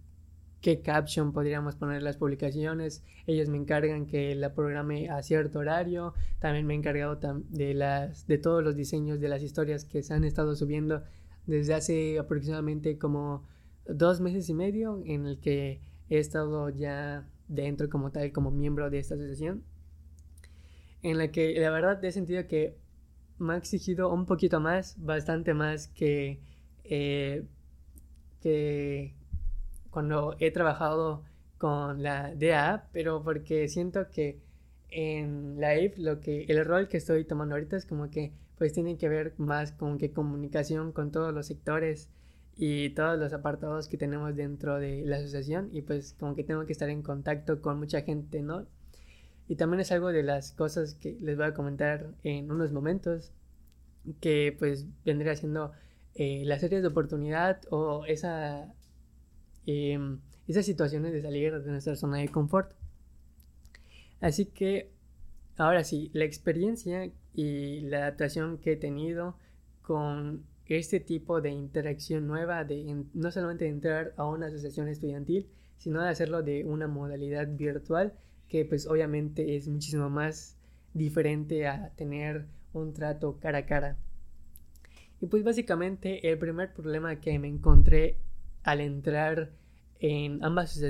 qué 0.61 0.81
caption 0.81 1.33
podríamos 1.33 1.75
poner 1.75 2.03
las 2.03 2.17
publicaciones. 2.17 3.03
Ellos 3.27 3.49
me 3.49 3.57
encargan 3.57 4.05
que 4.05 4.33
la 4.35 4.53
programe 4.53 5.09
a 5.09 5.21
cierto 5.21 5.59
horario. 5.59 6.13
También 6.39 6.65
me 6.65 6.73
he 6.73 6.77
encargado 6.77 7.19
de, 7.49 7.73
las, 7.73 8.27
de 8.27 8.37
todos 8.37 8.63
los 8.63 8.75
diseños 8.77 9.19
de 9.19 9.27
las 9.27 9.43
historias 9.43 9.83
que 9.83 10.03
se 10.03 10.13
han 10.13 10.23
estado 10.23 10.55
subiendo 10.55 11.03
desde 11.47 11.73
hace 11.73 12.19
aproximadamente 12.19 12.97
como 12.97 13.43
dos 13.87 14.21
meses 14.21 14.47
y 14.47 14.53
medio 14.53 15.01
en 15.05 15.25
el 15.25 15.39
que 15.39 15.81
he 16.09 16.19
estado 16.19 16.69
ya 16.69 17.27
dentro 17.51 17.89
como 17.89 18.11
tal, 18.11 18.31
como 18.31 18.51
miembro 18.51 18.89
de 18.89 18.99
esta 18.99 19.15
asociación. 19.15 19.63
En 21.03 21.17
la 21.17 21.31
que 21.31 21.59
la 21.59 21.69
verdad 21.69 22.03
he 22.03 22.11
sentido 22.11 22.47
que 22.47 22.77
me 23.39 23.53
ha 23.53 23.57
exigido 23.57 24.13
un 24.13 24.25
poquito 24.25 24.59
más, 24.59 24.95
bastante 24.97 25.53
más 25.53 25.87
que, 25.87 26.39
eh, 26.83 27.43
que 28.39 29.15
cuando 29.89 30.35
he 30.39 30.51
trabajado 30.51 31.23
con 31.57 32.01
la 32.01 32.33
DA, 32.35 32.87
pero 32.91 33.23
porque 33.23 33.67
siento 33.67 34.09
que 34.09 34.39
en 34.89 35.55
Live 35.55 35.93
lo 35.97 36.19
que 36.19 36.43
el 36.43 36.63
rol 36.65 36.87
que 36.87 36.97
estoy 36.97 37.25
tomando 37.25 37.55
ahorita 37.55 37.77
es 37.77 37.85
como 37.85 38.09
que 38.09 38.33
pues 38.57 38.73
tiene 38.73 38.97
que 38.97 39.09
ver 39.09 39.33
más 39.37 39.71
con 39.71 39.97
que 39.97 40.11
comunicación 40.11 40.91
con 40.91 41.11
todos 41.11 41.33
los 41.33 41.47
sectores 41.47 42.09
y 42.61 42.91
todos 42.91 43.19
los 43.19 43.33
apartados 43.33 43.89
que 43.89 43.97
tenemos 43.97 44.35
dentro 44.35 44.79
de 44.79 45.03
la 45.05 45.17
asociación 45.17 45.69
y 45.73 45.81
pues 45.81 46.15
como 46.19 46.35
que 46.35 46.43
tengo 46.43 46.65
que 46.65 46.73
estar 46.73 46.89
en 46.89 47.01
contacto 47.01 47.61
con 47.61 47.79
mucha 47.79 48.01
gente, 48.03 48.41
¿no? 48.41 48.67
Y 49.47 49.55
también 49.55 49.81
es 49.81 49.91
algo 49.91 50.13
de 50.13 50.23
las 50.23 50.53
cosas 50.53 50.93
que 50.93 51.17
les 51.19 51.35
voy 51.35 51.47
a 51.47 51.53
comentar 51.53 52.13
en 52.23 52.51
unos 52.51 52.71
momentos 52.71 53.33
que 54.19 54.55
pues 54.57 54.87
vendría 55.03 55.35
siendo 55.35 55.71
eh, 56.15 56.43
las 56.45 56.61
series 56.61 56.81
de 56.81 56.87
oportunidad 56.87 57.61
o 57.69 58.05
esa 58.05 58.73
Em, 59.65 60.19
esas 60.47 60.65
situaciones 60.65 61.13
de 61.13 61.21
salir 61.21 61.61
de 61.61 61.71
nuestra 61.71 61.95
zona 61.95 62.17
de 62.17 62.29
confort. 62.29 62.71
Así 64.19 64.45
que, 64.45 64.91
ahora 65.57 65.83
sí, 65.83 66.09
la 66.13 66.25
experiencia 66.25 67.11
y 67.33 67.81
la 67.81 67.99
adaptación 67.99 68.57
que 68.57 68.73
he 68.73 68.75
tenido 68.75 69.37
con 69.81 70.45
este 70.77 70.99
tipo 70.99 71.41
de 71.41 71.49
interacción 71.49 72.27
nueva, 72.27 72.63
de 72.63 73.05
no 73.13 73.31
solamente 73.31 73.65
de 73.65 73.71
entrar 73.71 74.13
a 74.17 74.25
una 74.25 74.47
asociación 74.47 74.87
estudiantil, 74.87 75.49
sino 75.77 76.01
de 76.01 76.09
hacerlo 76.09 76.43
de 76.43 76.63
una 76.63 76.87
modalidad 76.87 77.47
virtual, 77.47 78.13
que 78.47 78.65
pues 78.65 78.87
obviamente 78.87 79.55
es 79.55 79.67
muchísimo 79.67 80.09
más 80.09 80.57
diferente 80.93 81.67
a 81.67 81.91
tener 81.95 82.45
un 82.73 82.93
trato 82.93 83.39
cara 83.39 83.59
a 83.59 83.65
cara. 83.65 83.97
Y 85.19 85.27
pues 85.27 85.43
básicamente 85.43 86.29
el 86.29 86.37
primer 86.37 86.73
problema 86.73 87.19
que 87.19 87.37
me 87.39 87.47
encontré 87.47 88.17
al 88.63 88.81
entrar 88.81 89.51
en 89.99 90.43
ambas 90.43 90.81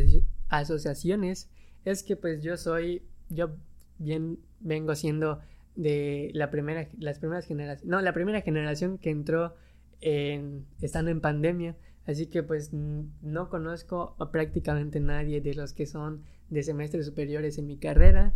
asociaciones 0.50 1.50
es 1.86 2.04
que 2.04 2.16
pues 2.16 2.42
yo 2.42 2.58
soy, 2.58 3.04
yo 3.30 3.56
bien 3.98 4.40
vengo 4.60 4.96
siendo 4.96 5.40
de 5.76 6.32
la 6.34 6.50
primera, 6.50 6.88
las 6.98 7.20
primeras 7.20 7.46
generaciones, 7.46 7.90
no, 7.90 8.02
la 8.02 8.14
primera 8.14 8.42
generación 8.42 8.98
que 8.98 9.10
entró 9.10 9.56
en, 10.02 10.66
estando 10.82 11.12
en 11.12 11.22
pandemia, 11.22 11.76
así 12.06 12.28
que 12.28 12.44
pues 12.44 12.74
no 12.74 13.50
conozco 13.50 14.16
a 14.20 14.32
prácticamente 14.32 15.00
nadie 15.00 15.42
de 15.42 15.54
los 15.54 15.74
que 15.74 15.86
son 15.86 16.24
de 16.50 16.64
semestres 16.64 17.06
superiores 17.06 17.58
en 17.58 17.68
mi 17.68 17.78
carrera, 17.78 18.34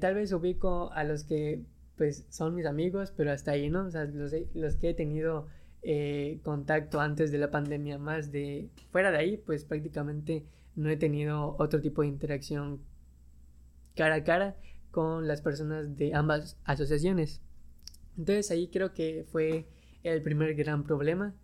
tal 0.00 0.14
vez 0.14 0.32
ubico 0.32 0.92
a 0.92 1.04
los 1.04 1.24
que 1.24 1.62
pues 1.96 2.24
son 2.30 2.54
mis 2.54 2.64
amigos, 2.64 3.12
pero 3.14 3.30
hasta 3.30 3.50
ahí, 3.50 3.68
¿no? 3.68 3.84
O 3.84 3.90
sea, 3.90 4.06
los, 4.06 4.32
los 4.54 4.76
que 4.76 4.90
he 4.90 4.94
tenido 4.94 5.48
eh, 5.82 6.40
contacto 6.42 7.00
antes 7.00 7.30
de 7.30 7.38
la 7.38 7.50
pandemia, 7.50 7.98
más 7.98 8.30
de 8.32 8.70
fuera 8.90 9.10
de 9.10 9.18
ahí, 9.18 9.36
pues 9.36 9.64
prácticamente 9.64 10.44
no 10.76 10.88
he 10.88 10.96
tenido 10.96 11.56
otro 11.58 11.80
tipo 11.80 12.02
de 12.02 12.08
interacción 12.08 12.80
cara 13.94 14.16
a 14.16 14.24
cara 14.24 14.56
con 14.90 15.26
las 15.26 15.42
personas 15.42 15.96
de 15.96 16.14
ambas 16.14 16.58
asociaciones. 16.64 17.40
Entonces 18.16 18.50
ahí 18.50 18.68
creo 18.68 18.92
que 18.92 19.26
fue 19.30 19.66
el 20.02 20.22
primer 20.22 20.54
gran 20.54 20.84
problema, 20.84 21.34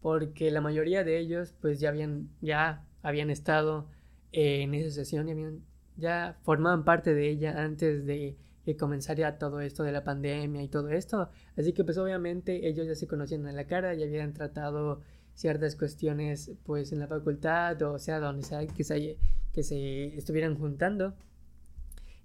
porque 0.00 0.50
la 0.50 0.60
mayoría 0.60 1.04
de 1.04 1.18
ellos 1.18 1.54
pues 1.60 1.80
ya 1.80 1.88
habían, 1.88 2.28
ya 2.40 2.84
habían 3.02 3.30
estado 3.30 3.88
en 4.32 4.74
esa 4.74 4.88
asociación 4.88 5.28
y 5.28 5.32
habían, 5.32 5.64
ya 5.96 6.38
formaban 6.42 6.84
parte 6.84 7.14
de 7.14 7.28
ella 7.28 7.62
antes 7.62 8.04
de 8.04 8.36
que 8.64 8.76
comenzaría 8.76 9.38
todo 9.38 9.60
esto 9.60 9.82
de 9.82 9.92
la 9.92 10.04
pandemia 10.04 10.62
y 10.62 10.68
todo 10.68 10.88
esto. 10.88 11.28
Así 11.56 11.72
que 11.72 11.84
pues 11.84 11.98
obviamente 11.98 12.66
ellos 12.66 12.86
ya 12.86 12.94
se 12.94 13.06
conocían 13.06 13.46
en 13.46 13.56
la 13.56 13.66
cara, 13.66 13.94
ya 13.94 14.06
habían 14.06 14.32
tratado 14.32 15.02
ciertas 15.34 15.76
cuestiones 15.76 16.52
pues 16.64 16.92
en 16.92 17.00
la 17.00 17.08
facultad 17.08 17.80
o 17.82 17.98
sea 17.98 18.20
donde 18.20 18.44
sea 18.44 18.66
que 18.66 18.84
se, 18.84 19.18
que 19.52 20.16
estuvieran 20.16 20.56
juntando. 20.56 21.14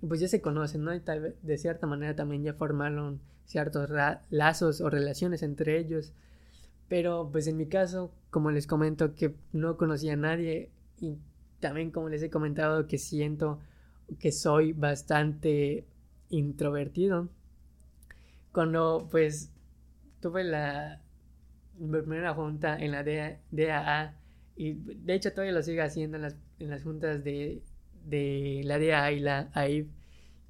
Pues 0.08 0.22
ya 0.22 0.30
se 0.30 0.42
conocen, 0.42 0.86
¿no? 0.86 0.96
Y 0.96 1.02
tal 1.02 1.20
vez 1.20 1.36
de 1.42 1.58
cierta 1.58 1.86
manera 1.86 2.16
también 2.16 2.42
ya 2.42 2.54
formaron 2.54 3.20
ciertos 3.50 3.90
lazos 4.30 4.80
o 4.80 4.90
relaciones 4.92 5.42
entre 5.42 5.80
ellos. 5.80 6.14
Pero 6.88 7.30
pues 7.32 7.48
en 7.48 7.58
mi 7.58 7.66
caso, 7.66 8.12
como 8.30 8.52
les 8.52 8.68
comento 8.68 9.16
que 9.16 9.34
no 9.54 9.76
conocía 9.76 10.14
a 10.14 10.18
nadie 10.18 10.70
y 11.02 11.18
también 11.60 11.90
como 11.90 12.10
les 12.10 12.22
he 12.22 12.30
comentado 12.30 12.86
que 12.86 13.00
siento 13.00 13.60
que 14.20 14.32
soy 14.32 14.74
bastante 14.74 15.88
introvertido. 16.30 17.28
Cuando 18.52 19.08
pues 19.10 19.52
tuve 20.22 20.44
la 20.44 21.02
primera 21.80 22.36
junta 22.36 22.78
en 22.78 22.92
la 22.92 23.04
DAA 23.04 24.14
y 24.58 24.74
de 24.74 25.14
hecho 25.16 25.32
todavía 25.32 25.54
lo 25.54 25.64
sigo 25.64 25.82
haciendo 25.82 26.18
en 26.18 26.24
las, 26.24 26.36
en 26.60 26.70
las 26.70 26.84
juntas 26.84 27.24
de, 27.24 27.64
de 28.06 28.62
la 28.64 28.78
DAA 28.78 29.12
y 29.14 29.20
la 29.22 29.50
AIB 29.54 29.88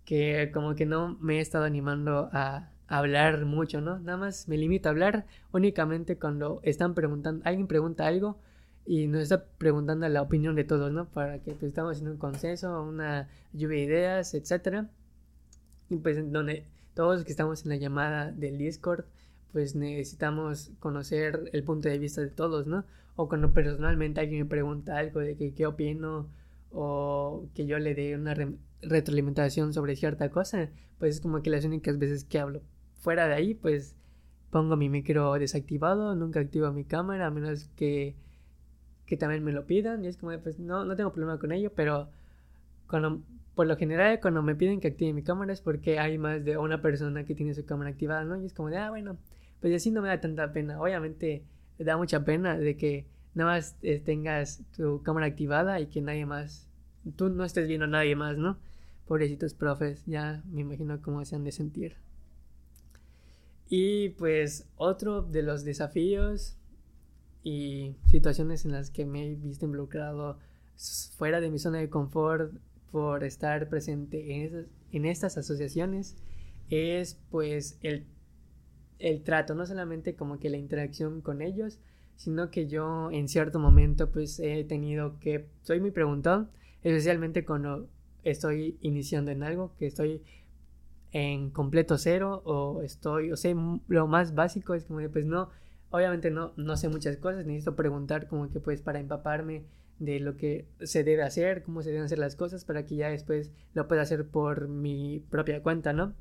que 0.03 0.51
como 0.53 0.75
que 0.75 0.85
no 0.85 1.17
me 1.21 1.37
he 1.37 1.39
estado 1.39 1.63
animando 1.63 2.29
a, 2.33 2.71
hablar 2.89 3.45
mucho, 3.45 3.81
¿no? 3.81 3.99
Nada 3.99 4.17
más 4.17 4.47
me 4.47 4.57
limito 4.57 4.89
a 4.89 4.91
hablar 4.91 5.25
únicamente 5.51 6.17
cuando 6.17 6.59
están 6.63 6.93
preguntando, 6.95 7.41
alguien 7.45 7.67
pregunta 7.67 8.07
algo 8.07 8.39
y 8.85 9.07
nos 9.07 9.21
está 9.23 9.45
preguntando 9.45 10.07
la 10.09 10.21
opinión 10.21 10.55
de 10.55 10.63
todos, 10.63 10.91
¿no? 10.91 11.09
Para 11.09 11.39
que 11.39 11.51
pues, 11.53 11.63
estamos 11.63 11.91
haciendo 11.91 12.11
un 12.11 12.17
consenso, 12.17 12.83
una 12.83 13.29
lluvia 13.53 13.77
de 13.77 13.83
ideas, 13.83 14.33
etcétera 14.33 14.89
y 15.89 15.97
pues 15.97 16.17
donde 16.31 16.65
todos 16.93 17.23
que 17.23 17.31
estamos 17.31 17.63
en 17.63 17.69
la 17.69 17.75
llamada 17.77 18.31
del 18.31 18.57
Discord 18.57 19.05
pues 19.51 19.75
necesitamos 19.75 20.71
conocer 20.79 21.49
el 21.53 21.63
punto 21.63 21.89
de 21.89 21.97
vista 21.97 22.21
de 22.21 22.29
todos, 22.29 22.67
¿no? 22.67 22.85
O 23.15 23.27
cuando 23.27 23.51
personalmente 23.51 24.21
alguien 24.21 24.41
me 24.41 24.45
pregunta 24.45 24.97
algo 24.97 25.21
de 25.21 25.35
que 25.35 25.55
qué 25.55 25.65
opino 25.65 26.29
o 26.71 27.47
que 27.55 27.65
yo 27.65 27.79
le 27.79 27.95
dé 27.95 28.15
una 28.15 28.35
retroalimentación 28.83 29.73
sobre 29.73 29.95
cierta 29.95 30.29
cosa, 30.29 30.69
pues 30.99 31.15
es 31.15 31.21
como 31.21 31.41
que 31.41 31.49
las 31.49 31.65
únicas 31.65 31.97
veces 31.97 32.23
que 32.23 32.37
hablo. 32.37 32.61
Fuera 32.99 33.27
de 33.27 33.33
ahí, 33.33 33.53
pues 33.53 33.95
pongo 34.51 34.75
mi 34.75 34.89
micro 34.89 35.33
desactivado, 35.33 36.15
nunca 36.15 36.39
activo 36.39 36.71
mi 36.71 36.83
cámara, 36.83 37.27
a 37.27 37.31
menos 37.31 37.69
que, 37.75 38.15
que 39.05 39.17
también 39.17 39.43
me 39.43 39.51
lo 39.51 39.65
pidan, 39.65 40.03
y 40.03 40.07
es 40.07 40.17
como, 40.17 40.37
pues 40.39 40.59
no, 40.59 40.85
no 40.85 40.95
tengo 40.95 41.11
problema 41.11 41.39
con 41.39 41.51
ello, 41.51 41.71
pero 41.75 42.09
cuando 42.87 43.21
por 43.59 43.67
lo 43.67 43.75
general 43.75 44.21
cuando 44.21 44.41
me 44.41 44.55
piden 44.55 44.79
que 44.79 44.87
active 44.87 45.11
mi 45.11 45.21
cámara 45.21 45.51
es 45.51 45.59
porque 45.59 45.99
hay 45.99 46.17
más 46.17 46.45
de 46.45 46.57
una 46.57 46.81
persona 46.81 47.25
que 47.25 47.35
tiene 47.35 47.53
su 47.53 47.65
cámara 47.65 47.89
activada, 47.89 48.23
¿no? 48.23 48.41
Y 48.41 48.45
es 48.45 48.53
como 48.53 48.69
de, 48.69 48.77
ah, 48.77 48.89
bueno, 48.89 49.17
pues 49.59 49.75
así 49.75 49.91
no 49.91 50.01
me 50.01 50.07
da 50.07 50.21
tanta 50.21 50.53
pena. 50.53 50.79
Obviamente 50.79 51.43
me 51.77 51.83
da 51.83 51.97
mucha 51.97 52.23
pena 52.23 52.57
de 52.57 52.77
que 52.77 53.05
nada 53.33 53.51
más 53.51 53.75
eh, 53.81 53.99
tengas 53.99 54.63
tu 54.75 55.03
cámara 55.03 55.25
activada 55.25 55.79
y 55.81 55.87
que 55.87 56.01
nadie 56.01 56.25
más, 56.25 56.69
tú 57.17 57.29
no 57.29 57.43
estés 57.43 57.67
viendo 57.67 57.83
a 57.83 57.89
nadie 57.89 58.15
más, 58.15 58.37
¿no? 58.37 58.57
Pobrecitos 59.07 59.53
profes, 59.53 60.05
ya 60.05 60.41
me 60.49 60.61
imagino 60.61 61.01
cómo 61.01 61.25
se 61.25 61.35
han 61.35 61.43
de 61.43 61.51
sentir. 61.51 61.97
Y 63.69 64.09
pues 64.09 64.67
otro 64.75 65.21
de 65.21 65.43
los 65.43 65.63
desafíos 65.63 66.57
y 67.43 67.95
situaciones 68.07 68.65
en 68.65 68.71
las 68.71 68.89
que 68.89 69.05
me 69.05 69.25
he 69.25 69.35
visto 69.35 69.65
involucrado 69.65 70.39
fuera 71.17 71.39
de 71.39 71.51
mi 71.51 71.59
zona 71.59 71.77
de 71.77 71.89
confort 71.89 72.53
por 72.91 73.23
estar 73.23 73.69
presente 73.69 74.35
en, 74.35 74.41
esas, 74.41 74.65
en 74.91 75.05
estas 75.05 75.37
asociaciones 75.37 76.17
es 76.69 77.19
pues 77.29 77.77
el, 77.81 78.05
el 78.97 79.23
trato, 79.23 79.55
no 79.55 79.65
solamente 79.65 80.15
como 80.15 80.39
que 80.39 80.49
la 80.49 80.57
interacción 80.57 81.21
con 81.21 81.41
ellos, 81.41 81.79
sino 82.15 82.49
que 82.51 82.67
yo 82.67 83.11
en 83.11 83.27
cierto 83.27 83.59
momento 83.59 84.11
pues 84.11 84.39
he 84.39 84.63
tenido 84.63 85.19
que, 85.19 85.45
soy 85.61 85.79
muy 85.79 85.91
preguntón, 85.91 86.49
especialmente 86.83 87.45
cuando 87.45 87.87
estoy 88.23 88.77
iniciando 88.81 89.31
en 89.31 89.43
algo, 89.43 89.73
que 89.77 89.87
estoy 89.87 90.21
en 91.11 91.49
completo 91.49 91.97
cero 91.97 92.41
o 92.45 92.81
estoy, 92.81 93.31
o 93.31 93.37
sea, 93.37 93.55
lo 93.87 94.07
más 94.07 94.35
básico 94.35 94.73
es 94.73 94.85
como 94.85 94.99
de 94.99 95.09
pues 95.09 95.25
no, 95.25 95.49
obviamente 95.89 96.31
no, 96.31 96.53
no 96.57 96.77
sé 96.77 96.89
muchas 96.89 97.17
cosas, 97.17 97.45
necesito 97.45 97.75
preguntar 97.75 98.27
como 98.27 98.49
que 98.49 98.59
pues 98.59 98.81
para 98.81 98.99
empaparme 98.99 99.65
de 99.99 100.19
lo 100.19 100.37
que 100.37 100.67
se 100.81 101.03
debe 101.03 101.23
hacer, 101.23 101.63
cómo 101.63 101.81
se 101.81 101.89
deben 101.89 102.05
hacer 102.05 102.19
las 102.19 102.35
cosas 102.35 102.63
para 102.63 102.85
que 102.85 102.95
ya 102.95 103.09
después 103.09 103.51
lo 103.73 103.87
pueda 103.87 104.01
hacer 104.01 104.27
por 104.27 104.67
mi 104.67 105.19
propia 105.29 105.61
cuenta, 105.61 105.93
¿no? 105.93 106.13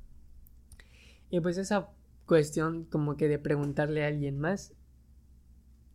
Y 1.30 1.40
pues 1.40 1.58
esa 1.58 1.88
cuestión 2.26 2.84
como 2.84 3.16
que 3.16 3.28
de 3.28 3.38
preguntarle 3.38 4.04
a 4.04 4.08
alguien 4.08 4.38
más 4.38 4.74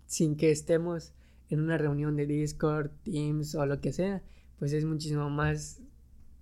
sin 0.06 0.38
que 0.38 0.51
estemos 0.51 1.13
en 1.49 1.60
una 1.60 1.77
reunión 1.77 2.15
de 2.15 2.25
Discord, 2.25 2.91
Teams 3.03 3.56
o 3.56 3.65
lo 3.65 3.82
que 3.82 3.91
sea, 3.91 4.23
pues 4.60 4.73
es 4.73 4.86
muchísimo 4.86 5.29
más 5.29 5.82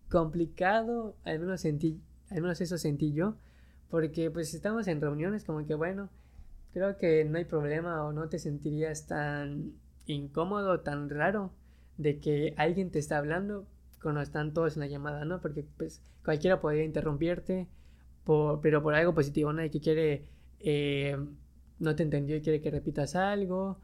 complicado, 0.10 1.16
al 1.24 1.40
menos 1.40 1.62
sentí, 1.62 2.00
al 2.32 2.42
menos 2.42 2.62
eso 2.62 2.78
sentí 2.78 3.14
yo, 3.14 3.36
porque 3.90 4.32
pues 4.32 4.54
estamos 4.54 4.88
en 4.88 5.02
reuniones 5.02 5.44
como 5.44 5.66
que 5.66 5.76
bueno, 5.76 6.10
creo 6.74 6.98
que 6.98 7.26
no 7.26 7.38
hay 7.38 7.46
problema 7.46 8.06
o 8.06 8.14
no 8.14 8.30
te 8.30 8.40
sentirías 8.40 9.06
tan 9.06 9.74
incómodo, 10.06 10.80
tan 10.80 11.10
raro 11.10 11.52
de 11.98 12.20
que 12.20 12.54
alguien 12.58 12.90
te 12.90 13.00
está 13.00 13.18
hablando 13.18 13.68
cuando 14.02 14.22
están 14.22 14.54
todos 14.54 14.76
en 14.76 14.82
la 14.82 14.88
llamada, 14.88 15.26
¿no? 15.26 15.42
Porque 15.42 15.66
pues 15.78 16.02
cualquiera 16.24 16.62
podría 16.62 16.84
interrumpirte, 16.84 17.68
pero 18.62 18.82
por 18.82 18.96
algo 18.96 19.14
positivo, 19.14 19.52
¿no? 19.54 19.62
que 19.70 19.82
quiere, 19.82 20.26
eh, 20.60 21.18
no 21.80 21.96
te 21.96 22.04
entendió 22.04 22.38
y 22.38 22.42
quiere 22.42 22.62
que 22.62 22.72
repitas 22.72 23.16
algo, 23.16 23.78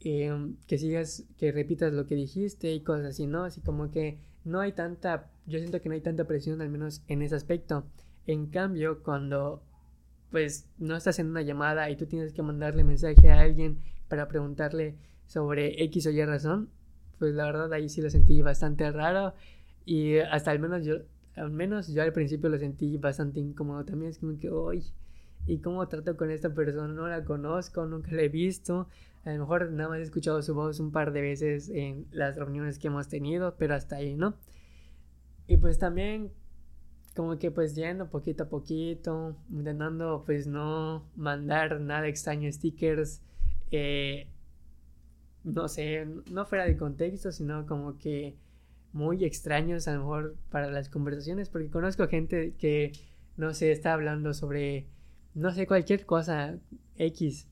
eh, 0.00 0.32
que 0.66 0.78
sigas, 0.78 1.24
que 1.38 1.50
repitas 1.50 1.92
lo 1.92 2.06
que 2.06 2.14
dijiste 2.14 2.72
y 2.72 2.80
cosas 2.80 3.06
así, 3.06 3.26
¿no? 3.26 3.44
Así 3.44 3.60
como 3.60 3.90
que 3.90 4.18
no 4.46 4.60
hay 4.60 4.72
tanta, 4.72 5.28
yo 5.46 5.58
siento 5.58 5.82
que 5.82 5.88
no 5.88 5.94
hay 5.94 6.00
tanta 6.00 6.24
presión, 6.24 6.62
al 6.62 6.70
menos 6.70 7.02
en 7.08 7.20
ese 7.22 7.34
aspecto. 7.34 7.84
En 8.26 8.46
cambio, 8.46 9.02
cuando 9.02 9.62
pues 10.30 10.68
no 10.78 10.96
estás 10.96 11.18
en 11.18 11.28
una 11.28 11.42
llamada 11.42 11.88
y 11.90 11.96
tú 11.96 12.06
tienes 12.06 12.32
que 12.32 12.42
mandarle 12.42 12.84
mensaje 12.84 13.30
a 13.30 13.40
alguien 13.40 13.78
para 14.08 14.28
preguntarle 14.28 14.96
sobre 15.26 15.82
X 15.84 16.06
o 16.06 16.10
Y 16.10 16.24
razón, 16.24 16.68
pues 17.18 17.34
la 17.34 17.44
verdad 17.44 17.72
ahí 17.72 17.88
sí 17.88 18.00
lo 18.02 18.10
sentí 18.10 18.42
bastante 18.42 18.90
raro 18.90 19.34
y 19.84 20.18
hasta 20.18 20.50
al 20.50 20.58
menos 20.58 20.84
yo, 20.84 20.96
al 21.36 21.50
menos 21.50 21.88
yo 21.88 22.02
al 22.02 22.12
principio 22.12 22.48
lo 22.48 22.58
sentí 22.58 22.96
bastante 22.98 23.40
incómodo 23.40 23.84
también, 23.84 24.10
es 24.10 24.18
como 24.18 24.38
que, 24.38 24.50
hoy 24.50 24.84
¿y 25.46 25.58
cómo 25.58 25.86
trato 25.88 26.16
con 26.16 26.30
esta 26.30 26.52
persona? 26.52 26.92
No 26.92 27.08
la 27.08 27.24
conozco, 27.24 27.86
nunca 27.86 28.12
la 28.12 28.22
he 28.22 28.28
visto, 28.28 28.88
a 29.26 29.32
lo 29.32 29.40
mejor 29.40 29.72
nada 29.72 29.88
más 29.90 29.98
he 29.98 30.02
escuchado 30.02 30.40
su 30.40 30.54
voz 30.54 30.78
un 30.78 30.92
par 30.92 31.12
de 31.12 31.20
veces 31.20 31.68
en 31.68 32.06
las 32.12 32.36
reuniones 32.36 32.78
que 32.78 32.86
hemos 32.86 33.08
tenido, 33.08 33.56
pero 33.56 33.74
hasta 33.74 33.96
ahí, 33.96 34.14
¿no? 34.14 34.36
Y 35.48 35.56
pues 35.56 35.78
también 35.78 36.30
como 37.14 37.36
que 37.38 37.50
pues 37.50 37.74
yendo 37.74 38.08
poquito 38.08 38.44
a 38.44 38.48
poquito, 38.48 39.36
intentando 39.50 40.22
pues 40.24 40.46
no 40.46 41.10
mandar 41.16 41.80
nada 41.80 42.06
extraño, 42.06 42.50
stickers, 42.52 43.20
eh, 43.72 44.28
no 45.42 45.66
sé, 45.66 46.06
no 46.30 46.46
fuera 46.46 46.64
de 46.64 46.76
contexto, 46.76 47.32
sino 47.32 47.66
como 47.66 47.98
que 47.98 48.36
muy 48.92 49.24
extraños 49.24 49.88
a 49.88 49.94
lo 49.94 50.00
mejor 50.00 50.36
para 50.50 50.70
las 50.70 50.88
conversaciones, 50.88 51.48
porque 51.48 51.68
conozco 51.68 52.06
gente 52.06 52.54
que, 52.58 52.92
no 53.36 53.54
sé, 53.54 53.72
está 53.72 53.92
hablando 53.92 54.34
sobre, 54.34 54.86
no 55.34 55.50
sé, 55.52 55.66
cualquier 55.66 56.06
cosa 56.06 56.58
X, 56.96 57.48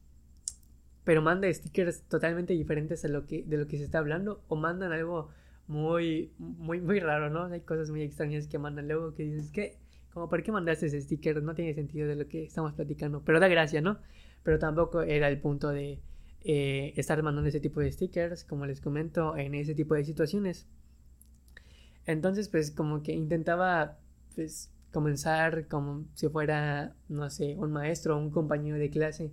pero 1.05 1.23
manda 1.23 1.53
stickers 1.53 2.03
totalmente 2.09 2.55
diferentes 2.55 3.05
a 3.05 3.09
lo 3.09 3.27
que, 3.27 3.45
de 3.45 3.59
lo 3.59 3.67
que 3.67 3.79
se 3.79 3.85
está 3.85 3.99
hablando, 3.99 4.43
o 4.49 4.57
mandan 4.57 4.93
algo 4.93 5.29
muy, 5.67 6.33
muy, 6.39 6.81
muy 6.81 7.01
raro, 7.01 7.31
¿no? 7.31 7.45
Hay 7.45 7.61
cosas 7.61 7.91
muy 7.91 8.03
extrañas 8.03 8.47
que 8.47 8.59
mandan 8.59 8.89
luego 8.89 9.15
que 9.15 9.25
dices 9.25 9.51
que, 9.51 9.79
como, 10.13 10.29
¿por 10.29 10.43
qué 10.43 10.53
mandaste 10.53 10.87
ese 10.87 11.01
sticker? 11.01 11.43
No 11.43 11.55
tiene 11.55 11.75
sentido 11.75 12.09
de 12.09 12.17
lo 12.17 12.27
que 12.27 12.45
estamos 12.45 12.73
platicando, 12.73 13.23
pero 13.23 13.41
da 13.41 13.49
gracia, 13.49 13.81
¿no? 13.81 13.99
Pero 14.43 14.59
tampoco 14.59 15.03
era 15.03 15.29
el 15.29 15.41
punto 15.41 15.71
de 15.71 16.01
eh, 16.43 16.93
estar 16.97 17.23
mandando 17.23 17.49
ese 17.49 17.61
tipo 17.61 17.81
de 17.81 17.93
stickers, 17.93 18.45
como 18.45 18.67
les 18.67 18.81
comento, 18.81 19.37
en 19.37 19.55
ese 19.55 19.75
tipo 19.75 19.95
de 19.95 20.05
situaciones. 20.05 20.67
Entonces, 22.07 22.49
pues, 22.49 22.71
como 22.71 23.03
que 23.03 23.13
intentaba, 23.13 23.99
pues, 24.35 24.71
comenzar 24.93 25.67
como 25.67 26.05
si 26.15 26.29
fuera, 26.29 26.95
no 27.09 27.29
sé, 27.31 27.57
un 27.57 27.73
maestro 27.73 28.17
o 28.17 28.21
un 28.21 28.31
compañero 28.31 28.79
de 28.79 28.91
clase 28.91 29.33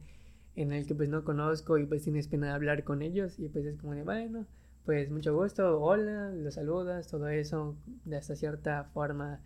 en 0.55 0.71
el 0.73 0.85
que 0.85 0.95
pues 0.95 1.09
no 1.09 1.23
conozco 1.23 1.77
y 1.77 1.85
pues 1.85 2.03
tienes 2.03 2.27
pena 2.27 2.47
de 2.47 2.53
hablar 2.53 2.83
con 2.83 3.01
ellos 3.01 3.39
y 3.39 3.49
pues 3.49 3.65
es 3.65 3.77
como 3.77 3.93
de, 3.93 4.03
bueno, 4.03 4.45
pues 4.85 5.09
mucho 5.11 5.35
gusto, 5.35 5.81
hola, 5.81 6.31
los 6.31 6.55
saludas, 6.55 7.07
todo 7.07 7.27
eso, 7.27 7.75
de 8.05 8.17
hasta 8.17 8.35
cierta 8.35 8.85
forma, 8.93 9.41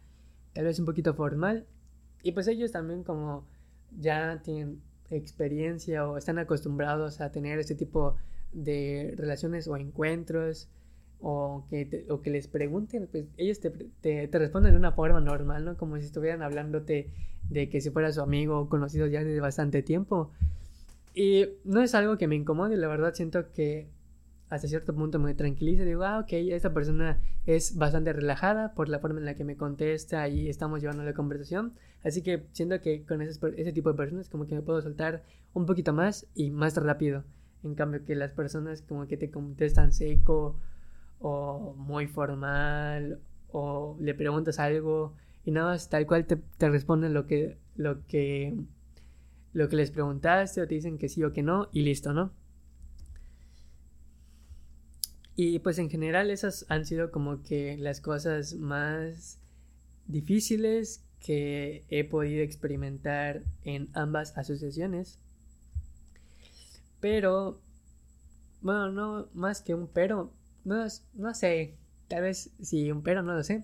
tal 0.54 0.66
vez 0.66 0.80
un 0.80 0.86
poquito 0.86 1.14
formal. 1.14 1.66
Y 2.24 2.32
pues 2.32 2.48
ellos 2.48 2.72
también 2.72 3.04
como 3.04 3.46
ya 4.00 4.42
tienen 4.44 4.82
experiencia 5.10 6.08
o 6.08 6.18
están 6.18 6.40
acostumbrados 6.40 7.22
a 7.22 7.32
tener 7.32 7.60
este 7.60 7.76
tipo 7.76 8.16
de 8.52 9.14
relaciones 9.18 9.68
o 9.68 9.78
encuentros 9.78 10.70
o 11.20 11.66
que, 11.70 12.06
o 12.10 12.22
que 12.22 12.30
les 12.30 12.48
pregunten, 12.48 13.08
pues 13.12 13.26
ellos 13.38 13.60
te, 13.60 13.70
te, 13.70 14.28
te, 14.28 14.40
responden 14.40 14.74
de 14.74 14.78
una 14.78 14.92
forma 14.92 15.20
normal, 15.20 15.66
¿no? 15.66 15.78
Como 15.78 15.98
si 15.98 16.06
estuvieran 16.06 16.42
hablándote 16.42 17.10
de 17.50 17.70
que 17.70 17.82
si 17.82 17.90
fuera 17.90 18.12
su 18.12 18.22
amigo 18.22 18.60
o 18.60 18.70
conocido 18.70 19.08
ya 19.08 19.24
desde 19.24 19.40
bastante 19.40 19.82
tiempo. 19.82 20.32
Y 21.16 21.48
no 21.64 21.82
es 21.82 21.96
algo 21.96 22.18
que 22.18 22.28
me 22.28 22.36
incomode, 22.36 22.76
la 22.76 22.90
verdad 22.90 23.14
siento 23.14 23.52
que 23.54 23.90
hasta 24.50 24.68
cierto 24.68 24.94
punto 24.94 25.18
me 25.18 25.34
tranquiliza, 25.34 25.84
digo, 25.84 26.04
ah, 26.04 26.20
ok, 26.20 26.34
esta 26.34 26.74
persona 26.74 27.22
es 27.46 27.78
bastante 27.78 28.12
relajada 28.12 28.74
por 28.74 28.90
la 28.90 29.00
forma 29.00 29.20
en 29.20 29.26
la 29.26 29.34
que 29.34 29.46
me 29.46 29.56
contesta 29.56 30.28
y 30.28 30.50
estamos 30.50 30.82
llevando 30.82 31.04
la 31.04 31.14
conversación, 31.14 31.74
así 32.04 32.22
que 32.22 32.46
siento 32.52 32.82
que 32.82 33.06
con 33.06 33.22
ese, 33.22 33.40
tipo 33.74 33.92
de 33.92 33.98
personas 33.98 34.30
como 34.30 34.46
que 34.46 34.56
me 34.56 34.62
puedo 34.62 34.82
soltar 34.82 35.24
un 35.54 35.66
poquito 35.66 35.94
más 35.94 36.28
y 36.36 36.52
más 36.52 36.76
rápido, 36.76 37.24
en 37.64 37.76
cambio 37.76 38.04
que 38.04 38.16
las 38.16 38.32
personas 38.32 38.82
como 38.82 39.08
que 39.08 39.16
te 39.16 39.32
contestan 39.32 39.94
seco 39.94 40.60
o 41.20 41.74
muy 41.78 42.08
formal 42.08 43.20
o 43.52 43.98
le 44.02 44.14
preguntas 44.14 44.60
algo 44.60 45.14
y 45.46 45.52
nada 45.52 45.72
más 45.72 45.90
tal 45.90 46.06
cual 46.08 46.26
te, 46.26 46.36
te 46.36 46.70
responden 46.70 47.14
lo 47.14 47.26
que, 47.26 47.58
lo 47.78 48.06
que, 48.06 48.54
lo 49.56 49.70
que 49.70 49.78
les 49.78 49.90
preguntaste 49.90 50.62
o 50.62 50.68
te 50.68 50.76
dicen 50.76 50.98
que 50.98 51.08
sí 51.08 51.24
o 51.24 51.32
que 51.32 51.42
no 51.42 51.70
y 51.72 51.84
listo, 51.84 52.12
¿no? 52.12 52.34
Y 55.38 55.60
pues 55.60 55.80
en 55.80 55.90
general 55.90 56.30
esas 56.30 56.66
han 56.68 56.86
sido 56.86 57.10
como 57.10 57.42
que 57.42 57.78
las 57.78 58.02
cosas 58.02 58.56
más 58.56 59.40
difíciles 60.08 61.06
que 61.22 61.86
he 61.90 62.04
podido 62.04 62.44
experimentar 62.44 63.44
en 63.64 63.88
ambas 63.94 64.38
asociaciones. 64.38 65.20
Pero, 67.00 67.62
bueno, 68.62 68.92
no 68.92 69.30
más 69.34 69.62
que 69.62 69.74
un 69.74 69.88
pero, 69.88 70.34
no, 70.66 70.86
no 71.14 71.34
sé, 71.34 71.78
tal 72.10 72.24
vez 72.24 72.52
si 72.62 72.92
un 72.92 73.04
pero, 73.04 73.24
no 73.24 73.34
lo 73.34 73.44
sé, 73.44 73.64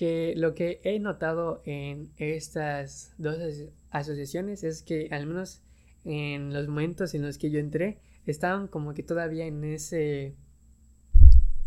que 0.00 0.32
lo 0.34 0.54
que 0.54 0.80
he 0.82 0.98
notado 0.98 1.60
en 1.66 2.10
estas 2.16 3.12
dos 3.18 3.36
asociaciones 3.90 4.64
es 4.64 4.80
que 4.80 5.08
al 5.10 5.26
menos 5.26 5.60
en 6.06 6.54
los 6.54 6.68
momentos 6.68 7.12
en 7.12 7.20
los 7.20 7.36
que 7.36 7.50
yo 7.50 7.58
entré, 7.58 7.98
estaban 8.24 8.66
como 8.66 8.94
que 8.94 9.02
todavía 9.02 9.44
en 9.44 9.62
ese 9.62 10.36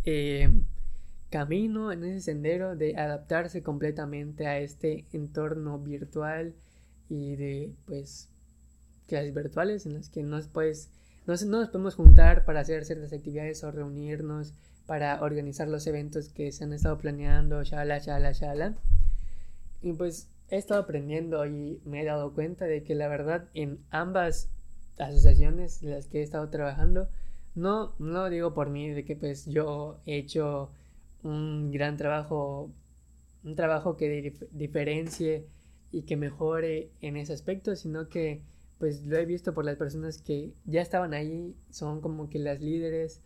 eh, 0.05 0.49
camino, 1.29 1.91
en 1.91 2.05
ese 2.05 2.21
sendero 2.21 2.75
de 2.75 2.97
adaptarse 2.97 3.61
completamente 3.61 4.47
a 4.47 4.57
este 4.57 5.05
entorno 5.13 5.77
virtual 5.77 6.55
y 7.09 7.35
de 7.35 7.75
pues 7.85 8.29
clases 9.05 9.35
virtuales 9.35 9.85
en 9.85 9.93
las 9.93 10.09
que 10.09 10.23
nos 10.23 10.47
pues 10.47 10.89
no, 11.27 11.33
nos 11.33 11.69
podemos 11.69 11.93
juntar 11.93 12.45
para 12.45 12.61
hacer 12.61 12.83
ciertas 12.83 13.13
actividades 13.13 13.63
o 13.63 13.69
reunirnos 13.69 14.55
para 14.85 15.21
organizar 15.21 15.67
los 15.67 15.87
eventos 15.87 16.29
que 16.29 16.51
se 16.51 16.63
han 16.63 16.73
estado 16.73 16.97
planeando, 16.97 17.63
shala, 17.63 17.99
shala, 17.99 18.31
shala. 18.31 18.73
Y 19.81 19.93
pues 19.93 20.29
he 20.49 20.57
estado 20.57 20.81
aprendiendo 20.81 21.45
y 21.45 21.81
me 21.85 22.01
he 22.01 22.05
dado 22.05 22.33
cuenta 22.33 22.65
de 22.65 22.83
que 22.83 22.95
la 22.95 23.07
verdad 23.07 23.49
en 23.53 23.79
ambas 23.89 24.49
asociaciones 24.97 25.81
las 25.81 26.07
que 26.07 26.19
he 26.19 26.23
estado 26.23 26.49
trabajando 26.49 27.09
no, 27.55 27.93
no 27.99 28.29
digo 28.29 28.53
por 28.53 28.69
mí 28.69 28.89
de 28.89 29.05
que 29.05 29.15
pues 29.15 29.45
yo 29.45 29.99
he 30.05 30.17
hecho 30.17 30.71
un 31.23 31.71
gran 31.71 31.97
trabajo, 31.97 32.71
un 33.43 33.55
trabajo 33.55 33.95
que 33.95 34.33
diferencie 34.51 35.45
y 35.91 36.03
que 36.03 36.17
mejore 36.17 36.89
en 37.01 37.17
ese 37.17 37.33
aspecto, 37.33 37.75
sino 37.75 38.09
que 38.09 38.41
pues 38.79 39.05
lo 39.05 39.17
he 39.17 39.25
visto 39.25 39.53
por 39.53 39.65
las 39.65 39.77
personas 39.77 40.17
que 40.17 40.51
ya 40.65 40.81
estaban 40.81 41.13
ahí, 41.13 41.55
son 41.69 42.01
como 42.01 42.29
que 42.29 42.39
las 42.39 42.59
líderes 42.59 43.21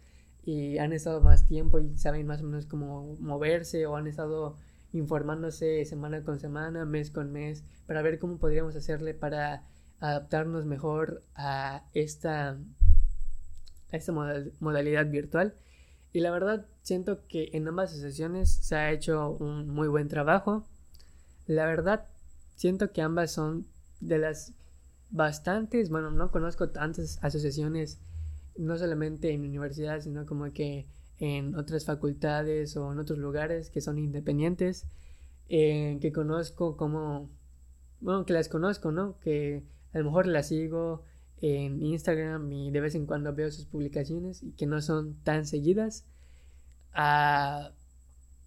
y 0.48 0.78
han 0.78 0.94
estado 0.94 1.20
más 1.20 1.46
tiempo 1.46 1.78
y 1.78 1.98
saben 1.98 2.26
más 2.26 2.42
o 2.42 2.46
menos 2.46 2.66
cómo 2.68 3.18
moverse 3.20 3.86
o 3.86 3.98
han 3.98 4.08
estado 4.08 4.56
informándose 4.94 5.84
semana 5.84 6.24
con 6.24 6.40
semana, 6.40 6.86
mes 6.86 7.12
con 7.12 7.34
mes, 7.34 7.66
para 7.86 8.02
ver 8.02 8.18
cómo 8.18 8.38
podríamos 8.38 8.74
hacerle 8.78 9.14
para 9.14 9.64
adaptarnos 10.00 10.66
mejor 10.66 11.22
a 11.36 11.84
esta 11.94 12.58
a 13.92 13.98
esta 13.98 14.14
modalidad 14.62 15.08
virtual. 15.08 15.54
Y 16.14 16.22
la 16.22 16.32
verdad 16.32 16.66
siento 16.82 17.28
que 17.28 17.50
en 17.52 17.68
ambas 17.68 17.92
sesiones 17.92 18.50
se 18.50 18.78
ha 18.78 18.92
hecho 18.94 19.32
un 19.32 19.68
muy 19.68 19.90
buen 19.90 20.08
trabajo. 20.08 20.66
La 21.46 21.66
verdad 21.66 22.06
siento 22.56 22.94
que 22.94 23.02
ambas 23.02 23.34
son 23.34 23.68
de 24.00 24.18
las 24.18 24.54
bastantes, 25.10 25.90
bueno, 25.90 26.10
no 26.10 26.32
conozco 26.32 26.70
tantas 26.70 27.22
asociaciones, 27.22 28.00
no 28.58 28.78
solamente 28.78 29.32
en 29.32 29.42
universidades, 29.42 30.04
sino 30.06 30.26
como 30.26 30.52
que 30.52 30.88
en 31.20 31.56
otras 31.56 31.86
facultades 31.86 32.78
o 32.78 32.92
en 32.92 33.00
otros 33.00 33.20
lugares 33.20 33.70
que 33.70 33.82
son 33.82 33.98
independientes, 33.98 34.86
eh, 35.50 35.98
que 36.02 36.12
conozco 36.12 36.78
como, 36.78 37.30
bueno, 38.00 38.26
que 38.26 38.34
las 38.34 38.50
conozco, 38.50 38.92
¿no? 38.92 39.18
Que 39.20 39.64
a 39.94 40.00
lo 40.00 40.06
mejor 40.06 40.28
las 40.28 40.50
sigo 40.50 41.04
en 41.42 41.82
Instagram 41.82 42.52
y 42.52 42.72
de 42.72 42.82
vez 42.82 42.96
en 42.96 43.06
cuando 43.06 43.34
veo 43.34 43.52
sus 43.52 43.66
publicaciones 43.66 44.44
y 44.44 44.52
que 44.54 44.66
no 44.66 44.82
son 44.82 45.16
tan 45.24 45.46
seguidas. 45.46 46.06
A, 46.94 47.74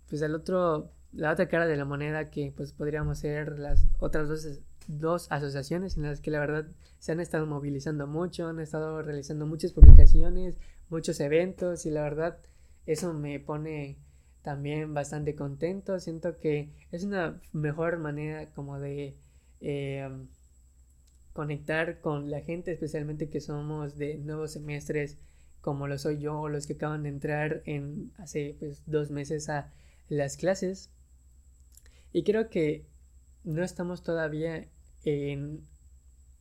pues 0.09 0.23
el 0.23 0.35
otro, 0.35 0.93
la 1.13 1.33
otra 1.33 1.49
cara 1.49 1.67
de 1.67 1.77
la 1.77 1.85
moneda 1.85 2.31
que 2.31 2.53
pues 2.57 2.73
podríamos 2.73 3.19
ser 3.19 3.59
las 3.59 3.87
otras 3.99 4.29
dos, 4.29 4.61
dos 4.87 5.31
asociaciones 5.31 5.97
en 5.97 6.05
las 6.05 6.21
que 6.21 6.31
la 6.31 6.41
verdad 6.41 6.67
se 6.99 7.13
han 7.13 7.21
estado 7.21 7.47
movilizando 7.47 8.07
mucho, 8.07 8.49
han 8.49 8.61
estado 8.61 9.03
realizando 9.03 9.47
muchas 9.47 9.73
publicaciones, 9.73 10.59
muchos 10.89 11.21
eventos 11.21 11.87
y 11.87 11.91
la 11.91 12.03
verdad 12.03 12.39
eso 12.87 13.13
me 13.13 13.39
pone 13.41 13.99
también 14.43 14.95
bastante 14.95 15.35
contento. 15.35 16.01
Siento 16.01 16.39
que 16.39 16.71
es 16.93 17.05
una 17.05 17.41
mejor 17.53 17.99
manera 17.99 18.51
como 18.53 18.79
de 18.79 19.17
eh, 19.61 20.09
conectar 21.33 22.01
con 22.01 22.31
la 22.31 22.41
gente, 22.41 22.73
especialmente 22.73 23.29
que 23.29 23.41
somos 23.41 23.97
de 23.97 24.19
nuevos 24.19 24.53
semestres, 24.53 25.19
como 25.61 25.87
lo 25.87 25.99
soy 25.99 26.19
yo, 26.19 26.41
o 26.41 26.49
los 26.49 26.67
que 26.67 26.75
acaban 26.75 27.03
de 27.03 27.11
entrar 27.11 27.63
en 27.67 28.13
hace 28.19 28.57
pues, 28.59 28.83
dos 28.87 29.11
meses 29.11 29.49
a 29.49 29.71
las 30.09 30.37
clases. 30.37 30.91
Y 32.13 32.25
creo 32.25 32.51
que 32.51 32.87
no 33.45 33.63
estamos 33.63 34.03
todavía 34.03 34.69
en 35.05 35.67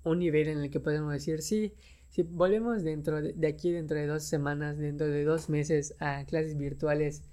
un 0.04 0.20
nivel 0.20 0.48
en 0.48 0.60
el 0.60 0.70
que 0.70 0.80
podemos 0.80 1.12
decir, 1.12 1.42
sí, 1.42 1.74
si 2.10 2.24
volvemos 2.24 2.84
dentro 2.84 3.22
de, 3.22 3.48
aquí, 3.48 3.72
dentro 3.72 3.98
de 3.98 4.08
dos 4.08 4.24
semanas, 4.24 4.78
dentro 4.78 5.08
de 5.08 5.24
dos 5.24 5.50
meses 5.50 5.96
a 6.00 6.26
clases 6.26 6.58
virtuales 6.58 7.24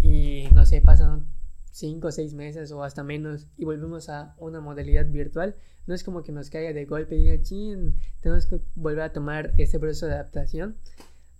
y 0.00 0.44
no 0.54 0.64
sé, 0.64 0.80
pasan 0.80 1.26
cinco 1.70 2.08
o 2.08 2.12
seis 2.12 2.34
meses 2.34 2.72
o 2.72 2.82
hasta 2.82 3.02
menos 3.02 3.46
y 3.56 3.64
volvemos 3.64 4.08
a 4.08 4.34
una 4.38 4.60
modalidad 4.60 5.06
virtual, 5.06 5.56
no 5.86 5.94
es 5.94 6.04
como 6.04 6.22
que 6.22 6.32
nos 6.32 6.50
caiga 6.50 6.72
de 6.72 6.84
golpe 6.84 7.16
y 7.16 7.24
diga, 7.24 7.42
chin, 7.42 7.96
tenemos 8.20 8.46
que 8.46 8.60
volver 8.74 9.02
a 9.02 9.12
tomar 9.12 9.52
este 9.58 9.78
proceso 9.78 10.06
de 10.06 10.14
adaptación. 10.14 10.76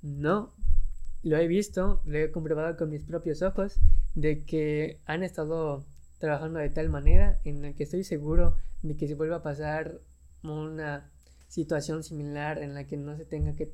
No, 0.02 0.52
lo 1.22 1.36
he 1.36 1.46
visto, 1.46 2.02
lo 2.04 2.18
he 2.18 2.30
comprobado 2.30 2.76
con 2.76 2.90
mis 2.90 3.04
propios 3.04 3.42
ojos, 3.42 3.78
de 4.14 4.44
que 4.44 5.00
han 5.06 5.22
estado 5.22 5.84
trabajando 6.22 6.60
de 6.60 6.70
tal 6.70 6.88
manera 6.88 7.40
en 7.44 7.62
la 7.62 7.72
que 7.72 7.82
estoy 7.82 8.04
seguro 8.04 8.56
de 8.82 8.96
que 8.96 9.08
si 9.08 9.14
vuelva 9.14 9.38
a 9.38 9.42
pasar 9.42 9.98
una 10.44 11.10
situación 11.48 12.04
similar 12.04 12.62
en 12.62 12.74
la 12.74 12.84
que 12.84 12.96
no 12.96 13.16
se 13.16 13.24
tenga 13.24 13.54
que 13.54 13.72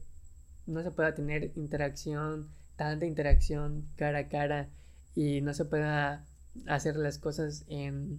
no 0.64 0.82
se 0.82 0.90
pueda 0.90 1.14
tener 1.14 1.52
interacción 1.56 2.48
tanta 2.76 3.04
interacción 3.04 3.86
cara 3.96 4.20
a 4.20 4.28
cara 4.28 4.70
y 5.14 5.42
no 5.42 5.52
se 5.52 5.66
pueda 5.66 6.24
hacer 6.66 6.96
las 6.96 7.18
cosas 7.18 7.66
en 7.68 8.18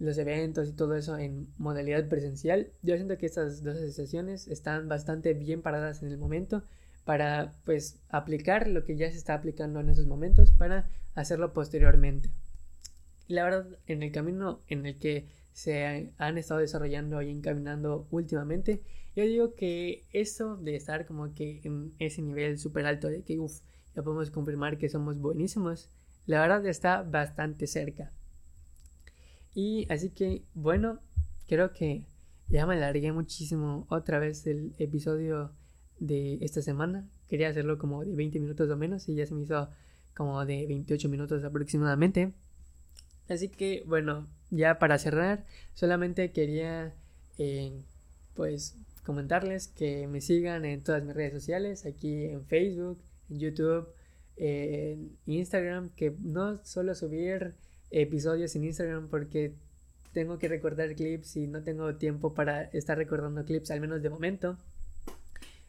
los 0.00 0.18
eventos 0.18 0.68
y 0.68 0.72
todo 0.72 0.96
eso 0.96 1.16
en 1.16 1.46
modalidad 1.58 2.08
presencial. 2.08 2.72
Yo 2.82 2.96
siento 2.96 3.18
que 3.18 3.26
estas 3.26 3.62
dos 3.62 3.76
asociaciones 3.76 4.48
están 4.48 4.88
bastante 4.88 5.32
bien 5.34 5.62
paradas 5.62 6.02
en 6.02 6.08
el 6.08 6.18
momento 6.18 6.64
para 7.04 7.52
pues 7.64 8.00
aplicar 8.08 8.66
lo 8.66 8.84
que 8.84 8.96
ya 8.96 9.08
se 9.12 9.16
está 9.16 9.34
aplicando 9.34 9.78
en 9.78 9.90
esos 9.90 10.06
momentos 10.06 10.50
para 10.50 10.88
hacerlo 11.14 11.52
posteriormente 11.52 12.30
y 13.28 13.34
la 13.34 13.44
verdad 13.44 13.78
en 13.86 14.02
el 14.02 14.10
camino 14.10 14.62
en 14.66 14.86
el 14.86 14.98
que 14.98 15.28
se 15.52 16.12
han 16.18 16.38
estado 16.38 16.60
desarrollando 16.60 17.20
y 17.20 17.30
encaminando 17.30 18.06
últimamente. 18.10 18.82
Yo 19.14 19.24
digo 19.24 19.54
que 19.54 20.06
eso 20.12 20.56
de 20.56 20.76
estar 20.76 21.04
como 21.06 21.34
que 21.34 21.60
en 21.64 21.92
ese 21.98 22.22
nivel 22.22 22.58
súper 22.58 22.86
alto 22.86 23.08
de 23.08 23.22
que, 23.22 23.38
uff, 23.38 23.60
ya 23.94 24.02
podemos 24.02 24.30
confirmar 24.30 24.78
que 24.78 24.88
somos 24.88 25.18
buenísimos, 25.18 25.90
la 26.26 26.40
verdad 26.40 26.64
está 26.66 27.02
bastante 27.02 27.66
cerca. 27.66 28.12
Y 29.54 29.86
así 29.90 30.10
que, 30.10 30.44
bueno, 30.54 31.00
creo 31.48 31.72
que 31.72 32.06
ya 32.48 32.64
me 32.66 32.74
alargué 32.74 33.10
muchísimo 33.12 33.86
otra 33.90 34.20
vez 34.20 34.46
el 34.46 34.74
episodio 34.78 35.52
de 35.98 36.38
esta 36.40 36.62
semana. 36.62 37.08
Quería 37.28 37.48
hacerlo 37.48 37.78
como 37.78 38.04
de 38.04 38.14
20 38.14 38.38
minutos 38.40 38.70
o 38.70 38.76
menos 38.76 39.08
y 39.08 39.16
ya 39.16 39.26
se 39.26 39.34
me 39.34 39.42
hizo 39.42 39.68
como 40.14 40.44
de 40.46 40.66
28 40.66 41.08
minutos 41.08 41.42
aproximadamente. 41.42 42.32
Así 43.28 43.48
que, 43.48 43.82
bueno, 43.86 44.26
ya 44.50 44.78
para 44.78 44.98
cerrar, 44.98 45.44
solamente 45.74 46.32
quería 46.32 46.94
eh, 47.38 47.72
pues 48.34 48.76
comentarles 49.04 49.68
que 49.68 50.06
me 50.06 50.20
sigan 50.20 50.64
en 50.64 50.82
todas 50.82 51.02
mis 51.04 51.14
redes 51.14 51.32
sociales, 51.32 51.86
aquí 51.86 52.24
en 52.26 52.44
Facebook, 52.46 52.98
en 53.30 53.38
YouTube, 53.38 53.88
en 54.36 55.16
Instagram, 55.26 55.90
que 55.90 56.14
no 56.20 56.64
solo 56.64 56.94
subir 56.94 57.54
episodios 57.90 58.54
en 58.54 58.64
Instagram 58.64 59.08
porque 59.08 59.54
tengo 60.12 60.38
que 60.38 60.48
recordar 60.48 60.94
clips 60.94 61.36
y 61.36 61.46
no 61.46 61.62
tengo 61.62 61.94
tiempo 61.96 62.34
para 62.34 62.64
estar 62.64 62.96
recordando 62.98 63.44
clips, 63.44 63.70
al 63.70 63.80
menos 63.80 64.02
de 64.02 64.10
momento. 64.10 64.56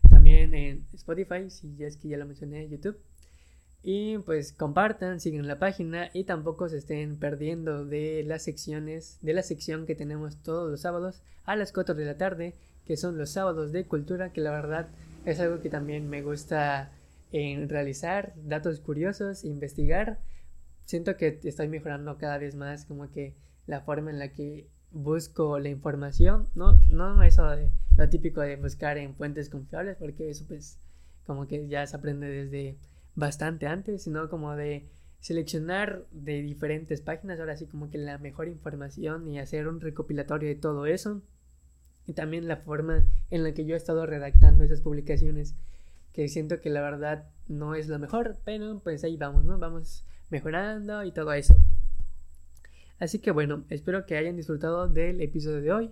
También 0.09 0.53
en 0.53 0.85
Spotify, 0.93 1.49
si 1.49 1.75
ya 1.75 1.87
es 1.87 1.97
que 1.97 2.07
ya 2.09 2.17
lo 2.17 2.25
mencioné, 2.25 2.63
en 2.63 2.71
YouTube. 2.71 2.97
Y 3.81 4.17
pues 4.19 4.51
compartan, 4.51 5.19
sigan 5.19 5.47
la 5.47 5.57
página 5.57 6.09
y 6.13 6.25
tampoco 6.25 6.67
se 6.67 6.77
estén 6.77 7.17
perdiendo 7.17 7.85
de 7.85 8.23
las 8.25 8.43
secciones, 8.43 9.17
de 9.21 9.33
la 9.33 9.43
sección 9.43 9.85
que 9.85 9.95
tenemos 9.95 10.41
todos 10.43 10.69
los 10.69 10.81
sábados 10.81 11.21
a 11.45 11.55
las 11.55 11.71
4 11.71 11.95
de 11.95 12.05
la 12.05 12.17
tarde, 12.17 12.55
que 12.85 12.97
son 12.97 13.17
los 13.17 13.29
sábados 13.29 13.71
de 13.71 13.85
cultura, 13.85 14.33
que 14.33 14.41
la 14.41 14.51
verdad 14.51 14.89
es 15.25 15.39
algo 15.39 15.61
que 15.61 15.69
también 15.69 16.09
me 16.09 16.21
gusta 16.21 16.91
en 17.31 17.69
realizar, 17.69 18.33
datos 18.43 18.79
curiosos, 18.79 19.45
investigar. 19.45 20.19
Siento 20.85 21.15
que 21.15 21.39
estoy 21.43 21.69
mejorando 21.69 22.17
cada 22.17 22.37
vez 22.37 22.55
más 22.55 22.85
como 22.85 23.09
que 23.11 23.35
la 23.67 23.81
forma 23.81 24.09
en 24.09 24.19
la 24.19 24.33
que 24.33 24.67
busco 24.91 25.59
la 25.59 25.69
información, 25.69 26.49
no, 26.55 26.79
no 26.89 27.21
eso 27.21 27.47
de 27.51 27.69
lo 27.95 28.09
típico 28.09 28.41
de 28.41 28.55
buscar 28.55 28.97
en 28.97 29.15
fuentes 29.15 29.49
confiables, 29.49 29.97
porque 29.97 30.29
eso 30.29 30.45
pues 30.47 30.79
como 31.25 31.47
que 31.47 31.67
ya 31.67 31.85
se 31.85 31.95
aprende 31.95 32.27
desde 32.27 32.77
bastante 33.19 33.67
antes, 33.67 34.03
sino 34.03 34.29
como 34.29 34.55
de 34.55 34.89
seleccionar 35.19 36.05
de 36.11 36.41
diferentes 36.41 37.01
páginas, 37.01 37.39
ahora 37.39 37.57
sí 37.57 37.67
como 37.67 37.89
que 37.89 37.97
la 37.97 38.17
mejor 38.17 38.47
información 38.47 39.27
y 39.27 39.39
hacer 39.39 39.67
un 39.67 39.81
recopilatorio 39.81 40.49
de 40.49 40.55
todo 40.55 40.85
eso. 40.85 41.21
Y 42.07 42.13
también 42.13 42.47
la 42.47 42.57
forma 42.57 43.05
en 43.29 43.43
la 43.43 43.53
que 43.53 43.65
yo 43.65 43.75
he 43.75 43.77
estado 43.77 44.05
redactando 44.05 44.63
esas 44.63 44.81
publicaciones, 44.81 45.55
que 46.13 46.27
siento 46.27 46.59
que 46.59 46.69
la 46.69 46.81
verdad 46.81 47.27
no 47.47 47.75
es 47.75 47.87
lo 47.87 47.99
mejor, 47.99 48.37
pero 48.45 48.79
pues 48.79 49.03
ahí 49.03 49.17
vamos, 49.17 49.45
¿no? 49.45 49.59
Vamos 49.59 50.05
mejorando 50.29 51.03
y 51.03 51.11
todo 51.11 51.33
eso. 51.33 51.55
Así 52.99 53.19
que 53.19 53.31
bueno, 53.31 53.63
espero 53.69 54.05
que 54.05 54.17
hayan 54.17 54.35
disfrutado 54.35 54.87
del 54.87 55.21
episodio 55.21 55.61
de 55.61 55.71
hoy, 55.71 55.91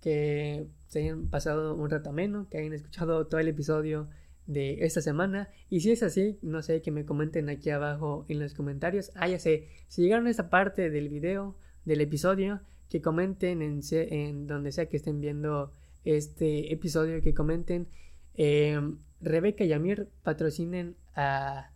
que 0.00 0.66
se 0.88 1.00
hayan 1.00 1.28
pasado 1.28 1.74
un 1.74 1.88
rato 1.90 2.10
ameno, 2.10 2.48
que 2.50 2.58
hayan 2.58 2.72
escuchado 2.72 3.26
todo 3.26 3.40
el 3.40 3.48
episodio 3.48 4.08
de 4.50 4.84
esta 4.84 5.00
semana. 5.00 5.48
Y 5.68 5.80
si 5.80 5.92
es 5.92 6.02
así, 6.02 6.38
no 6.42 6.60
sé, 6.62 6.82
que 6.82 6.90
me 6.90 7.04
comenten 7.04 7.48
aquí 7.48 7.70
abajo 7.70 8.26
en 8.28 8.40
los 8.40 8.52
comentarios. 8.54 9.12
Ah, 9.14 9.28
ya 9.28 9.38
sé, 9.38 9.68
si 9.86 10.02
llegaron 10.02 10.26
a 10.26 10.30
esta 10.30 10.50
parte 10.50 10.90
del 10.90 11.08
video, 11.08 11.56
del 11.84 12.00
episodio, 12.00 12.60
que 12.88 13.00
comenten 13.00 13.62
en, 13.62 13.80
en 13.92 14.46
donde 14.48 14.72
sea 14.72 14.86
que 14.86 14.96
estén 14.96 15.20
viendo 15.20 15.72
este 16.04 16.72
episodio, 16.72 17.22
que 17.22 17.32
comenten. 17.32 17.86
Eh, 18.34 18.80
Rebeca 19.20 19.64
y 19.64 19.72
Amir 19.72 20.08
patrocinen 20.24 20.96
a, 21.14 21.70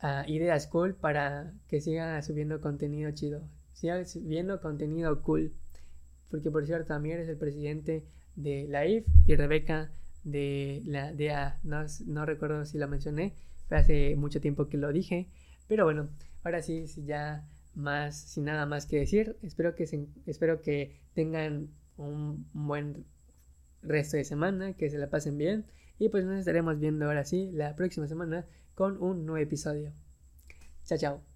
a 0.00 0.24
Idea 0.26 0.58
School 0.58 0.94
para 0.94 1.52
que 1.68 1.80
siga 1.80 2.20
subiendo 2.22 2.60
contenido 2.60 3.12
chido. 3.12 3.42
Siga 3.74 4.04
subiendo 4.04 4.60
contenido 4.60 5.22
cool. 5.22 5.52
Porque 6.30 6.50
por 6.50 6.66
cierto, 6.66 6.94
Amir 6.94 7.20
es 7.20 7.28
el 7.28 7.36
presidente 7.36 8.04
de 8.34 8.66
la 8.68 8.86
IF 8.86 9.06
y 9.26 9.36
Rebeca 9.36 9.92
de 10.24 10.82
la 10.86 11.12
DEA, 11.12 11.58
no, 11.62 11.84
no 12.06 12.26
recuerdo 12.26 12.64
si 12.64 12.78
la 12.78 12.86
mencioné, 12.86 13.34
fue 13.68 13.78
hace 13.78 14.16
mucho 14.16 14.40
tiempo 14.40 14.68
que 14.68 14.76
lo 14.76 14.92
dije, 14.92 15.28
pero 15.68 15.84
bueno, 15.84 16.08
ahora 16.44 16.62
sí, 16.62 16.86
ya 17.04 17.48
más, 17.74 18.16
sin 18.16 18.44
nada 18.44 18.66
más 18.66 18.86
que 18.86 18.98
decir, 18.98 19.36
espero 19.42 19.74
que, 19.74 19.88
espero 20.26 20.60
que 20.60 21.00
tengan 21.14 21.68
un 21.96 22.46
buen 22.52 23.04
resto 23.82 24.16
de 24.16 24.24
semana, 24.24 24.74
que 24.74 24.90
se 24.90 24.98
la 24.98 25.10
pasen 25.10 25.38
bien 25.38 25.66
y 25.98 26.08
pues 26.08 26.24
nos 26.24 26.38
estaremos 26.38 26.78
viendo 26.78 27.06
ahora 27.06 27.24
sí 27.24 27.50
la 27.52 27.74
próxima 27.74 28.08
semana 28.08 28.46
con 28.74 29.00
un 29.02 29.26
nuevo 29.26 29.42
episodio. 29.42 29.92
Chao, 30.84 30.98
chao. 30.98 31.31